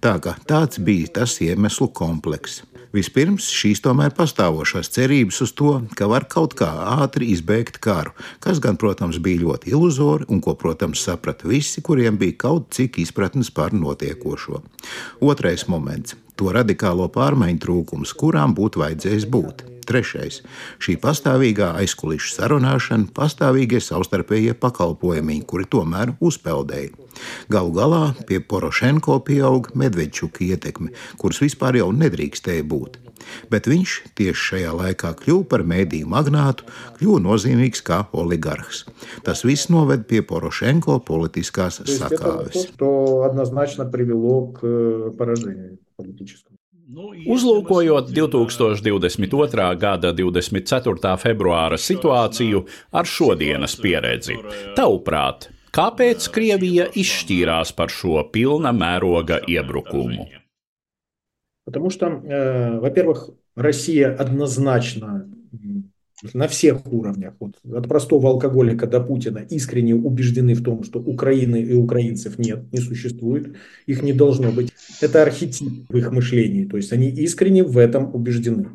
Tā 0.03 0.17
kā 0.23 0.35
tāds 0.49 0.79
bija 0.83 1.09
tas 1.19 1.39
iemeslu 1.43 1.89
komplekss. 1.95 2.63
Vispirms 2.93 3.47
šīs 3.49 3.81
tomēr 3.81 4.13
pastāvošās 4.43 4.91
cerības 4.91 5.41
uz 5.41 5.51
to, 5.55 5.81
ka 5.95 6.07
var 6.11 6.25
kaut 6.27 6.53
kā 6.59 6.67
ātri 6.99 7.31
izbeigt 7.31 7.79
karu, 7.79 8.11
kas 8.43 8.59
gan, 8.59 8.75
protams, 8.75 9.19
bija 9.23 9.39
ļoti 9.39 9.71
iluzori 9.71 10.27
un 10.27 10.41
ko, 10.41 10.55
protams, 10.55 10.99
saprata 10.99 11.47
visi, 11.47 11.81
kuriem 11.81 12.17
bija 12.17 12.35
kaut 12.37 12.73
cik 12.75 12.99
izpratnes 12.99 13.51
par 13.51 13.73
notiekošo. 13.73 14.61
Otrais 15.21 15.67
moments- 15.67 16.15
to 16.35 16.51
radikālo 16.51 17.07
pārmaiņu 17.07 17.59
trūkums, 17.59 18.13
kurām 18.15 18.53
būtu 18.53 18.83
vajadzējis 18.83 19.29
būt. 19.29 19.63
Trešais- 19.85 20.41
šī 20.83 20.97
pastāvīgā 20.99 21.75
aizkulisku 21.79 22.35
sarunāšana, 22.35 23.11
pastāvīgie 23.11 23.79
savstarpējie 23.79 24.53
pakalpojumi, 24.53 25.45
kuri 25.45 25.65
tomēr 25.65 26.17
uzpeldēja. 26.19 26.91
Galu 27.49 27.71
galā 27.71 28.25
pie 28.25 28.39
Porošenko 28.39 29.23
pieauga 29.23 29.71
Medvedčuka 29.75 30.39
ietekme, 30.39 30.91
kuras 31.17 31.39
vispār 31.39 31.77
jau 31.77 31.91
nedrīkstēja 31.91 32.63
būt 32.63 33.02
bet 33.51 33.69
viņš 33.71 33.97
tieši 34.17 34.47
šajā 34.49 34.73
laikā 34.79 35.13
kļuva 35.23 35.47
par 35.51 35.65
mēdīju 35.67 36.09
magnātu, 36.09 36.67
kļuva 36.99 37.21
nozīmīgs 37.27 37.83
kā 37.85 38.03
oligarhs. 38.11 38.85
Tas 39.25 39.45
viss 39.47 39.71
noved 39.73 40.07
pie 40.09 40.23
Porošenko 40.25 40.99
politiskās 41.07 41.81
sakāves. 41.87 42.67
Uzlūkojot 47.33 48.09
2022. 48.13 49.67
gada 49.79 50.11
24. 50.13 51.15
februāra 51.17 51.79
situāciju 51.79 52.65
ar 52.93 53.09
šodienas 53.09 53.77
pieredzi, 53.81 54.37
tavuprāt, 54.77 55.47
kāpēc 55.73 56.29
Krievija 56.35 56.89
izšķīrās 56.93 57.73
par 57.77 57.93
šo 57.93 58.27
pilna 58.35 58.75
mēroga 58.75 59.41
iebrukumu? 59.49 60.42
Потому 61.65 61.89
что, 61.89 62.07
э, 62.07 62.79
во-первых, 62.79 63.29
Россия 63.55 64.13
однозначно 64.13 65.29
на 66.33 66.47
всех 66.47 66.85
уровнях, 66.91 67.33
вот, 67.39 67.55
от 67.69 67.87
простого 67.87 68.29
алкоголика 68.29 68.87
до 68.87 69.01
Путина, 69.01 69.39
искренне 69.49 69.93
убеждены 69.93 70.53
в 70.53 70.63
том, 70.63 70.83
что 70.83 70.99
Украины 70.99 71.61
и 71.61 71.73
украинцев 71.73 72.39
нет, 72.39 72.71
не 72.71 72.79
существует, 72.79 73.55
их 73.87 74.01
не 74.01 74.13
должно 74.13 74.51
быть. 74.51 74.71
Это 75.01 75.21
архетип 75.21 75.89
в 75.89 75.97
их 75.97 76.11
мышлении, 76.11 76.65
то 76.65 76.77
есть 76.77 76.93
они 76.93 77.09
искренне 77.09 77.63
в 77.63 77.77
этом 77.77 78.13
убеждены. 78.15 78.69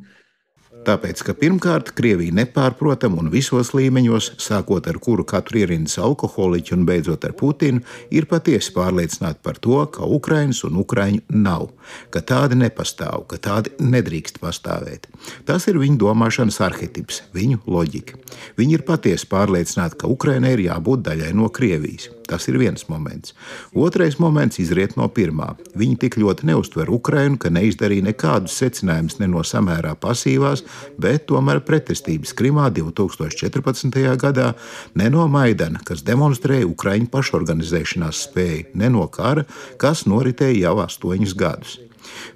Tāpēc, 0.87 1.21
ka 1.27 1.35
pirmkārt, 1.37 1.91
Krievija 1.97 2.33
nepārprotam 2.38 3.19
un 3.21 3.29
visos 3.33 3.73
līmeņos, 3.77 4.31
sākot 4.41 4.87
ar 4.88 4.99
kuru 5.03 5.25
katru 5.29 5.61
ierindas 5.61 5.99
alkoholiķu 6.01 6.77
un 6.77 6.85
beidzot 6.88 7.27
ar 7.29 7.35
Putinu, 7.38 7.83
ir 8.14 8.29
patiesi 8.31 8.73
pārliecināti 8.77 9.43
par 9.45 9.59
to, 9.62 9.81
ka 9.93 10.09
Ukraiņas 10.19 10.62
un 10.69 10.79
Ukrāņu 10.83 11.25
nav, 11.35 11.69
ka 12.14 12.23
tādi 12.25 12.61
nepastāv, 12.62 13.27
ka 13.31 13.41
tādi 13.43 13.75
nedrīkst 13.83 14.41
pastāvēt. 14.43 15.11
Tas 15.49 15.69
ir 15.69 15.81
viņu 15.83 16.01
domāšanas 16.05 16.61
arhetips, 16.64 17.25
viņu 17.37 17.64
loģika. 17.67 18.21
Viņi 18.61 18.79
ir 18.79 18.87
patiesi 18.88 19.29
pārliecināti, 19.29 20.01
ka 20.01 20.12
Ukraiņai 20.14 20.55
ir 20.57 20.69
jābūt 20.71 21.05
daļai 21.11 21.35
no 21.37 21.51
Krievijas. 21.53 22.11
Tas 22.29 22.45
ir 22.51 22.59
viens 22.61 22.85
moments. 22.91 23.33
Otrais 23.73 24.19
moments 24.21 24.61
izriet 24.61 24.99
no 24.99 25.07
pirmā. 25.09 25.55
Viņi 25.79 25.97
tik 26.03 26.19
ļoti 26.21 26.51
neuztver 26.51 26.91
Ukrainu, 26.93 27.38
ka 27.41 27.49
neizdarīja 27.53 28.05
nekādus 28.11 28.59
secinājumus 28.61 29.17
ne 29.23 29.31
no 29.33 29.41
samērā 29.41 29.95
pasīvās, 29.97 30.64
bet 31.01 31.25
tomēr 31.31 31.62
pretestības 31.64 32.35
Krimā 32.37 32.69
2014. 32.77 33.97
gadā, 34.21 34.53
ne 34.95 35.09
no 35.14 35.25
Maidana, 35.33 35.81
kas 35.88 36.05
demonstrēja 36.05 36.69
Ukraiņu 36.69 37.09
pašorganizēšanās 37.17 38.27
spēju, 38.29 38.71
ne 38.77 38.93
no 38.93 39.09
kara, 39.09 39.49
kas 39.81 40.05
noritēja 40.11 40.69
jau 40.69 40.79
astoņus 40.85 41.37
gadus. 41.38 41.79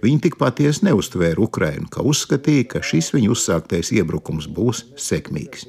Viņi 0.02 0.24
tik 0.26 0.40
patiesi 0.40 0.86
neuztvēra 0.88 1.40
Ukrainu, 1.42 1.88
ka 1.92 2.04
uzskatīja, 2.06 2.68
ka 2.74 2.84
šis 2.84 3.12
viņu 3.14 3.36
uzsāktais 3.36 3.92
iebrukums 3.94 4.48
būs 4.48 4.86
sekmīgs. 4.96 5.68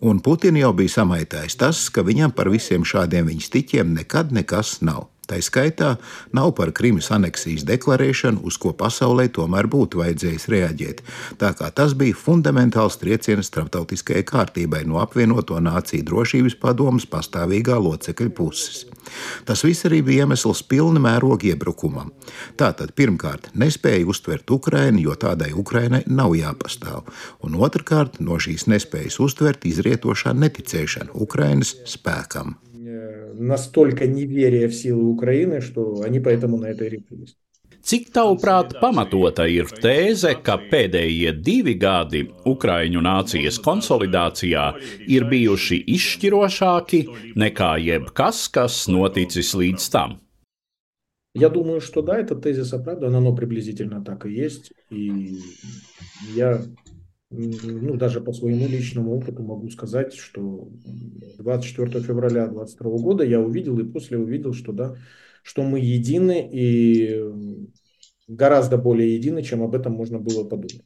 Un 0.00 0.20
Putina 0.20 0.64
jau 0.64 0.72
bija 0.76 0.98
samaitājis 0.98 1.58
tas, 1.60 1.86
ka 1.90 2.02
viņam 2.06 2.34
par 2.34 2.50
visiem 2.52 2.84
šādiem 2.86 3.28
viņa 3.30 3.46
stiķiem 3.48 3.94
nekad 3.94 4.32
nekas 4.34 4.80
nav. 4.82 5.08
Tā 5.24 5.38
skaitā 5.40 5.94
nav 6.36 6.52
par 6.58 6.72
Krimas 6.76 7.08
aneksijas 7.14 7.64
deklarēšanu, 7.68 8.42
uz 8.44 8.58
ko 8.60 8.74
pasaulē 8.76 9.30
tomēr 9.32 9.68
būtu 9.72 10.02
vajadzējis 10.02 10.48
reaģēt, 10.52 11.00
tā 11.40 11.54
kā 11.56 11.70
tas 11.72 11.94
bija 11.96 12.16
fundamentāls 12.18 12.98
trieciens 13.00 13.48
starptautiskajai 13.48 14.24
kārtībai 14.28 14.82
no 14.88 15.00
apvienoto 15.00 15.60
nāciju 15.64 16.04
drošības 16.10 16.58
padomas 16.60 17.08
pastāvīgā 17.08 17.78
locekļa 17.80 18.34
puses. 18.36 18.84
Tas 19.48 19.64
viss 19.64 19.88
arī 19.88 20.02
bija 20.04 20.24
iemesls 20.24 20.62
pilna 20.68 21.00
mēroga 21.00 21.48
iebrukumam. 21.52 22.12
Tātad, 22.60 22.92
pirmkārt, 22.96 23.50
nespēja 23.56 24.04
uztvert 24.08 24.50
Ukrainu, 24.50 25.00
jo 25.08 25.16
tādai 25.16 25.52
Ukrainai 25.56 26.02
nav 26.06 26.36
jāpastāv, 26.36 27.08
un 27.44 27.56
otrkārt, 27.60 28.20
no 28.20 28.36
šīs 28.40 28.68
nespējas 28.72 29.20
uztvert 29.24 29.64
izrietošā 29.68 30.36
neticēšana 30.36 31.16
Ukrainas 31.26 31.76
spēkam 31.88 32.58
настолько 33.33 34.07
неверие 34.07 34.67
в 34.67 34.73
силы 34.73 35.03
Украины, 35.09 35.61
что 35.61 36.01
они 36.01 36.19
поэтому 36.19 36.57
на 36.57 36.67
это 36.67 36.85
и 36.85 36.89
решились. 36.89 37.35
Cik 37.79 38.09
tavuprāt 38.11 38.73
pamatota 38.81 39.45
ir 39.47 39.69
tēze, 39.71 40.33
ka 40.43 40.57
pēdējie 40.69 41.31
divi 41.39 41.77
gadi 41.79 42.25
Ukraiņu 42.51 42.99
nācijas 43.05 43.59
konsolidācijā 43.63 44.65
ir 45.07 45.25
bijuši 45.31 45.79
izšķirošāki 45.95 46.99
nekā 47.39 47.71
jebkas, 47.85 48.49
kas 48.51 48.83
noticis 48.91 49.55
līdz 49.55 49.87
tam? 49.95 50.19
Я 51.35 51.49
думаю, 51.49 51.79
что 51.79 52.01
да, 52.01 52.19
этот 52.19 52.41
тезис 52.43 52.73
оправдан, 52.73 53.15
оно 53.15 53.33
приблизительно 53.33 54.03
так 54.03 54.25
и 54.25 54.31
есть. 54.31 54.73
И 54.89 55.37
я 56.35 56.61
ну, 57.36 57.96
даже 57.96 58.20
по 58.20 58.32
своему 58.32 58.66
личному 58.66 59.16
опыту 59.16 59.42
могу 59.42 59.68
сказать, 59.70 60.14
что 60.14 60.68
24 61.38 62.00
февраля 62.02 62.46
2022 62.46 62.98
года 62.98 63.24
я 63.24 63.40
увидел 63.40 63.78
и 63.78 63.84
после 63.84 64.18
увидел, 64.18 64.52
что 64.52 64.72
да, 64.72 64.96
что 65.42 65.62
мы 65.62 65.80
едины 65.80 66.48
и 66.50 67.22
гораздо 68.28 68.78
более 68.78 69.14
едины, 69.16 69.42
чем 69.42 69.62
об 69.62 69.74
этом 69.74 69.92
можно 69.92 70.18
было 70.18 70.44
подумать. 70.44 70.84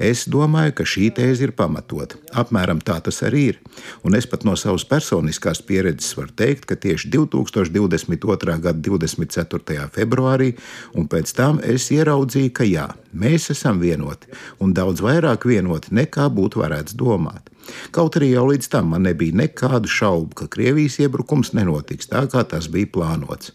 Es 0.00 0.24
domāju, 0.24 0.72
ka 0.78 0.84
šī 0.88 1.10
tēze 1.12 1.44
ir 1.44 1.52
pamatota. 1.52 2.16
Apmēram 2.32 2.80
tā 2.80 2.96
tas 3.04 3.20
arī 3.26 3.42
ir. 3.52 3.58
Un 4.02 4.16
es 4.16 4.24
pat 4.26 4.46
no 4.48 4.54
savas 4.56 4.86
personiskās 4.88 5.60
pieredzes 5.68 6.16
varu 6.16 6.32
teikt, 6.32 6.64
ka 6.66 6.78
tieši 6.80 7.10
2022. 7.12 8.56
gada 8.64 8.80
24. 8.88 9.88
februārī 9.92 10.54
un 10.96 11.06
pēc 11.12 11.36
tam 11.36 11.60
es 11.60 11.90
ieraudzīju, 11.92 12.54
ka 12.56 12.64
jā, 12.64 12.88
mēs 13.12 13.52
esam 13.52 13.84
vienoti 13.84 14.32
un 14.64 14.72
daudz 14.72 15.04
vairāk 15.04 15.46
vienoti 15.46 15.92
nekā 15.92 16.30
būtu 16.32 16.64
varēts 16.64 16.96
domāt. 16.96 17.52
Kaut 17.92 18.16
arī 18.16 18.32
jau 18.32 18.48
līdz 18.48 18.72
tam 18.72 18.94
man 18.96 19.04
nebija 19.06 19.44
nekādu 19.44 19.92
šaubu, 19.92 20.34
ka 20.40 20.50
Krievijas 20.50 20.98
iebrukums 21.04 21.52
nenotiks 21.52 22.08
tā, 22.10 22.24
kā 22.32 22.42
tas 22.48 22.66
bija 22.72 22.90
plānots. 22.96 23.52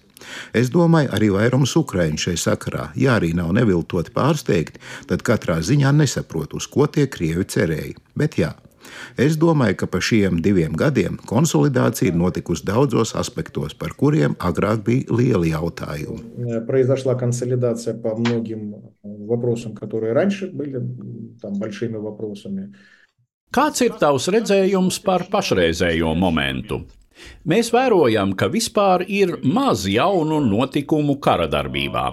Es 0.54 0.70
domāju, 0.70 1.10
arī 1.16 1.32
vairums 1.34 1.74
ukrāņu 1.78 2.20
šai 2.28 2.36
sakarā, 2.38 2.90
ja 2.96 3.16
arī 3.18 3.32
nav 3.34 3.50
neviltot 3.56 4.12
pārsteigti, 4.14 4.78
tad 5.10 5.24
katrā 5.26 5.58
ziņā 5.64 5.90
nesaprot, 5.98 6.54
uz 6.54 6.68
ko 6.70 6.86
tie 6.86 7.08
krievi 7.10 7.48
cerēja. 7.48 7.98
Bet 8.16 8.38
jā, 8.38 8.52
Es 9.16 9.36
domāju, 9.40 9.76
ka 9.82 9.86
pa 9.90 10.00
šiem 10.02 10.40
diviem 10.44 10.74
gadiem 10.78 11.18
konsolidācija 11.28 12.10
ir 12.10 12.18
notikusi 12.18 12.66
daudzos 12.68 13.14
aspektos, 13.18 13.74
par 13.78 13.94
kuriem 13.98 14.36
agrāk 14.40 14.84
bija 14.86 15.18
lieli 15.18 15.52
jautājumi. 15.52 16.66
Произошла 16.66 17.14
консолидация 17.14 17.94
по 17.94 18.16
многим 18.16 18.74
вопросам, 19.02 19.74
которые 19.74 20.12
раньше 20.12 20.46
были 20.46 20.80
там 21.40 21.54
большими 21.54 21.96
вопросами. 21.96 22.72
Kāds 23.52 23.84
ir 23.84 23.92
tavs 24.00 24.28
redzējums 24.32 25.02
par 25.04 25.28
pašreizējo 25.28 26.14
momentu? 26.16 26.86
Mēs 27.47 27.73
vērojam, 27.73 28.35
ka 28.37 28.49
vispār 28.53 29.05
ir 29.07 29.37
maz 29.43 29.87
jaunu 29.89 30.39
notikumu 30.43 31.19
kara 31.23 31.47
darbībā. 31.51 32.07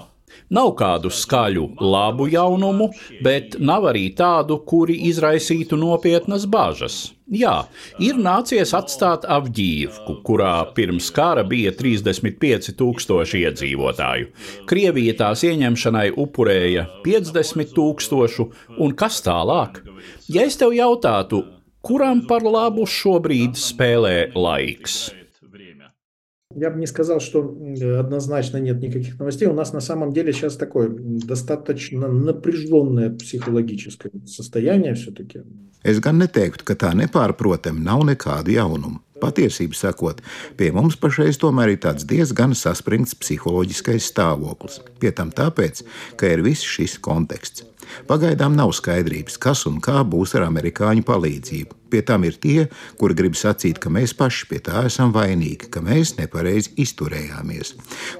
Nav 0.54 0.74
kādu 0.78 1.10
skaļu, 1.14 1.64
labu 1.80 2.26
jaunumu, 2.28 2.90
bet 3.24 3.56
nav 3.58 3.86
arī 3.90 4.10
tādu, 4.16 4.58
kuri 4.68 4.96
izraisītu 5.08 5.78
nopietnas 5.80 6.44
bažas. 6.50 7.14
Jā, 7.32 7.54
ir 8.04 8.18
nācies 8.20 8.74
atstāt 8.76 9.24
Avģīvku, 9.24 10.18
kurā 10.26 10.52
pirms 10.76 11.08
kara 11.14 11.40
bija 11.48 11.72
35,000 11.72 13.38
iedzīvotāju. 13.40 14.28
Krievija 14.68 15.16
tās 15.22 15.46
ieņemšanai 15.48 16.10
upurēja 16.20 16.84
50,000, 17.06 18.50
un 18.76 18.92
kas 18.92 19.22
tālāk? 19.24 19.80
Ja 20.28 20.44
es 20.44 20.60
tev 20.60 20.76
jautātu, 20.76 21.40
Kuram 21.83 22.25
par 22.27 22.43
labu 22.43 22.83
šobrīd 22.89 23.55
spēlē 23.59 24.31
laiks? 24.35 25.13
Я 26.55 26.71
бы 26.71 26.79
не 26.79 26.87
сказал, 26.87 27.19
что 27.19 27.55
однозначно 27.99 28.57
нет 28.57 28.81
никаких 28.81 29.19
новостей. 29.19 29.47
У 29.47 29.53
нас 29.53 29.71
на 29.71 29.81
самом 29.81 30.11
деле 30.13 30.33
сейчас 30.33 30.57
такое 30.57 30.89
достаточно 30.89 32.07
напряженное 32.07 33.11
психологическое 33.11 34.11
состояние 34.25 34.95
все-таки. 34.95 35.41
Es 35.83 36.01
gan 36.03 36.17
neteiktu, 36.19 36.65
ka 36.67 36.75
tā 36.75 36.89
nepārprotami 36.91 37.79
nav 37.79 38.01
nekādu 38.03 38.51
jaunumu. 38.51 38.99
Patiesību 39.23 39.75
sakot, 39.75 40.19
pie 40.59 40.73
mums 40.75 40.97
pašreiz 40.99 41.39
tomēr 41.39 41.75
ir 41.75 41.79
tāds 41.85 42.03
diezgan 42.07 42.51
saspringts 42.55 43.15
psiholoģiskais 43.15 44.09
stāvoklis. 44.11 44.81
Pie 44.99 45.13
tam 45.15 45.31
tāpēc, 45.31 45.83
ka 46.19 46.33
ir 46.33 46.43
viss 46.43 46.67
šis 46.67 46.97
konteksts. 47.03 47.63
Pagaidām 48.10 48.56
nav 48.58 48.74
skaidrības, 48.76 49.38
kas 49.40 49.64
un 49.70 49.80
kā 49.84 50.02
būs 50.02 50.34
ar 50.38 50.48
amerikāņu 50.48 51.06
palīdzību. 51.06 51.80
Pie 51.94 52.02
tam 52.02 52.24
ir 52.26 52.38
tie, 52.42 52.66
kuri 52.98 53.14
grib 53.14 53.38
sacīt, 53.38 53.78
ka 53.78 53.92
mēs 53.92 54.16
paši 54.18 54.48
pie 54.50 54.58
tā 54.66 54.86
esam 54.88 55.12
vainīgi, 55.14 55.70
ka 55.70 55.84
mēs 55.84 56.16
nepareizi 56.18 56.74
izturējāmies. 56.84 57.74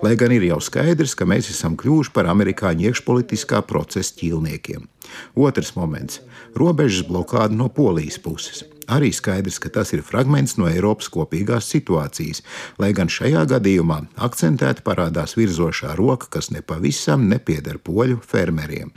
Lai 0.04 0.14
gan 0.20 0.34
ir 0.36 0.46
jau 0.46 0.60
skaidrs, 0.62 1.16
ka 1.18 1.26
mēs 1.26 1.50
esam 1.50 1.74
kļuvuši 1.80 2.14
par 2.14 2.30
amerikāņu 2.30 2.90
iekšpolitiskā 2.90 3.64
procesa 3.66 4.14
ķīlniekiem. 4.20 4.86
Otrs 5.34 5.74
moments- 5.76 6.20
robežas 6.60 7.06
blokāde 7.08 7.56
no 7.56 7.68
polijas 7.68 8.18
puses. 8.18 8.64
Arī 8.86 9.12
skaidrs, 9.16 9.58
ka 9.58 9.70
tas 9.72 9.92
ir 9.92 10.02
fragments 10.04 10.58
no 10.60 10.66
Eiropas 10.68 11.08
kopīgās 11.08 11.68
situācijas, 11.72 12.42
lai 12.78 12.92
gan 12.92 13.08
šajā 13.08 13.46
gadījumā 13.54 14.00
akcentēti 14.26 14.84
parādās 14.84 15.36
virzošā 15.38 15.96
roka, 15.96 16.28
kas 16.36 16.50
nepavisam 16.52 17.28
nepieder 17.28 17.78
poļu 17.78 18.20
fermeriem. 18.20 18.92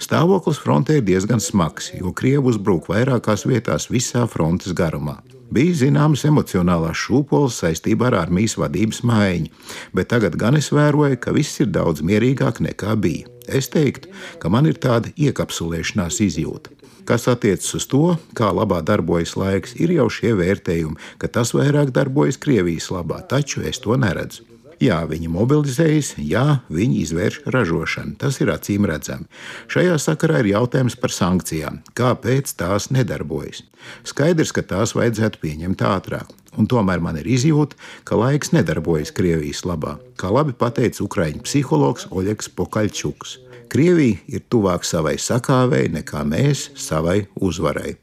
Stāvoklis 0.00 0.60
frontē 0.62 0.98
ir 0.98 1.02
diezgan 1.04 1.40
smags, 1.44 1.92
jo 2.00 2.12
Krievi 2.12 2.54
uzbruk 2.54 2.88
vairākās 2.88 3.44
vietās 3.44 3.90
visā 3.92 4.24
frontes 4.28 4.72
garumā. 4.72 5.18
Bija 5.48 5.74
zināmas 5.84 6.26
emocionālās 6.28 6.98
šūpoles 7.06 7.56
saistībā 7.62 8.10
ar 8.10 8.18
armijas 8.26 8.58
vadības 8.60 9.00
maiņu, 9.08 9.48
bet 9.96 10.10
tagad 10.12 10.36
gan 10.36 10.56
es 10.60 10.68
vēroju, 10.72 11.16
ka 11.20 11.32
viss 11.32 11.60
ir 11.64 11.72
daudz 11.72 12.04
mierīgāk 12.04 12.60
nekā 12.64 12.96
bija. 13.00 13.37
Es 13.48 13.70
teiktu, 13.72 14.10
ka 14.42 14.50
man 14.52 14.68
ir 14.68 14.80
tāda 14.80 15.12
iekapsulēšanās 15.16 16.20
izjūta. 16.24 16.74
Kas 17.08 17.24
attiecas 17.30 17.70
uz 17.78 17.86
to, 17.88 18.18
kā 18.36 18.50
labā 18.52 18.82
darbojas 18.84 19.32
laiks, 19.40 19.72
ir 19.80 19.94
jau 19.96 20.10
šie 20.12 20.34
vērtējumi, 20.36 20.98
ka 21.16 21.30
tas 21.32 21.54
vairāk 21.56 21.94
darbojas 21.96 22.36
Krievijas 22.36 22.90
labā, 22.92 23.22
taču 23.24 23.64
es 23.64 23.80
to 23.80 23.96
neredzu. 23.96 24.44
Jā, 24.78 25.00
viņi 25.10 25.26
mobilizējas, 25.34 26.12
jā, 26.22 26.60
viņi 26.70 27.00
izvērš 27.02 27.40
ražošanu. 27.50 28.14
Tas 28.20 28.36
ir 28.38 28.52
acīm 28.52 28.86
redzami. 28.86 29.26
Šajā 29.72 29.96
sakarā 29.98 30.44
ir 30.44 30.52
jautājums 30.52 30.94
par 31.00 31.10
sankcijām. 31.10 31.80
Kāpēc 31.98 32.52
tās 32.60 32.86
nedarbojas? 32.94 33.64
Skaidrs, 34.06 34.54
ka 34.54 34.62
tās 34.62 34.94
vajadzētu 34.94 35.42
pieņemt 35.42 35.82
ātrāk 35.82 36.30
Un 36.57 36.67
tomēr 36.69 37.01
man 37.01 37.17
ir 37.17 37.25
izjūta, 37.25 37.77
ka 38.05 38.17
laiks 38.19 38.51
nedarbojas 38.53 39.11
Krievijas 39.15 39.63
labā. 39.65 39.95
Kā 40.19 40.29
labi 40.29 40.53
pateica 40.53 41.01
Ukrāņu 41.05 41.41
psihologs 41.47 42.05
Oļegs 42.13 42.51
Pokaļčuks. 42.53 43.37
Krievija 43.73 44.19
ir 44.29 44.43
tuvāk 44.53 44.85
savai 44.85 45.15
sakāvei 45.17 45.87
nekā 45.89 46.21
mēs 46.29 46.67
savai 46.77 47.23
uzvarai. 47.41 47.95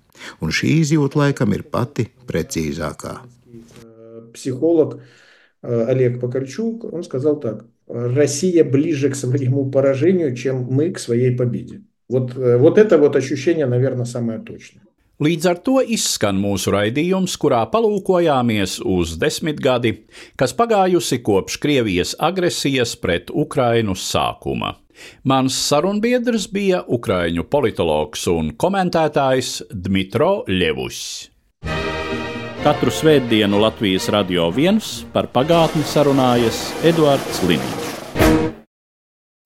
Un 0.42 0.50
šī 0.50 0.80
izjūta 0.80 1.22
laikam 1.22 1.54
ir 1.54 1.62
pati 1.62 2.08
precīzākā. 2.26 3.20
Психолог 4.34 4.98
Олег 5.62 6.20
Покальчук, 6.20 6.84
он 6.92 7.04
сказал 7.04 7.38
так, 7.38 7.64
Россия 7.86 8.64
ближе 8.64 9.10
к 9.10 9.16
своему 9.16 9.70
поражению, 9.70 10.34
чем 10.34 10.66
мы 10.70 10.90
к 10.90 10.98
своей 10.98 11.36
победе. 11.36 11.82
Вот, 12.08 12.34
вот 12.34 12.78
это 12.78 12.98
вот 12.98 13.16
ощущение, 13.16 13.66
наверное, 13.66 14.04
самое 14.04 14.40
точное. 14.40 14.82
Līdz 15.23 15.45
ar 15.47 15.59
to 15.63 15.77
izskan 15.79 16.35
mūsu 16.43 16.73
raidījums, 16.75 17.37
kurā 17.39 17.61
palūkojāmies 17.71 18.81
uz 18.83 19.13
desmitgadi, 19.21 19.93
kas 20.35 20.51
pagājusi 20.57 21.21
kopš 21.23 21.55
Krievijas 21.63 22.11
agresijas 22.19 22.97
pret 22.99 23.31
Ukrainu 23.31 23.95
sākuma. 23.95 24.73
Mans 25.23 25.55
sarunbiedrs 25.69 26.49
bija 26.51 26.81
ukraiņu 26.83 27.47
politologs 27.47 28.27
un 28.31 28.51
komentētājs 28.59 29.61
Dmitro 29.71 30.43
Ļevus. 30.51 30.99
Katru 32.65 32.91
svētdienu 32.91 33.63
Latvijas 33.63 34.11
radio 34.11 34.49
viens 34.51 35.05
par 35.15 35.31
pagātni 35.31 35.87
sarunājas 35.87 36.65
Eduards 36.83 37.43
Līniju. 37.47 37.84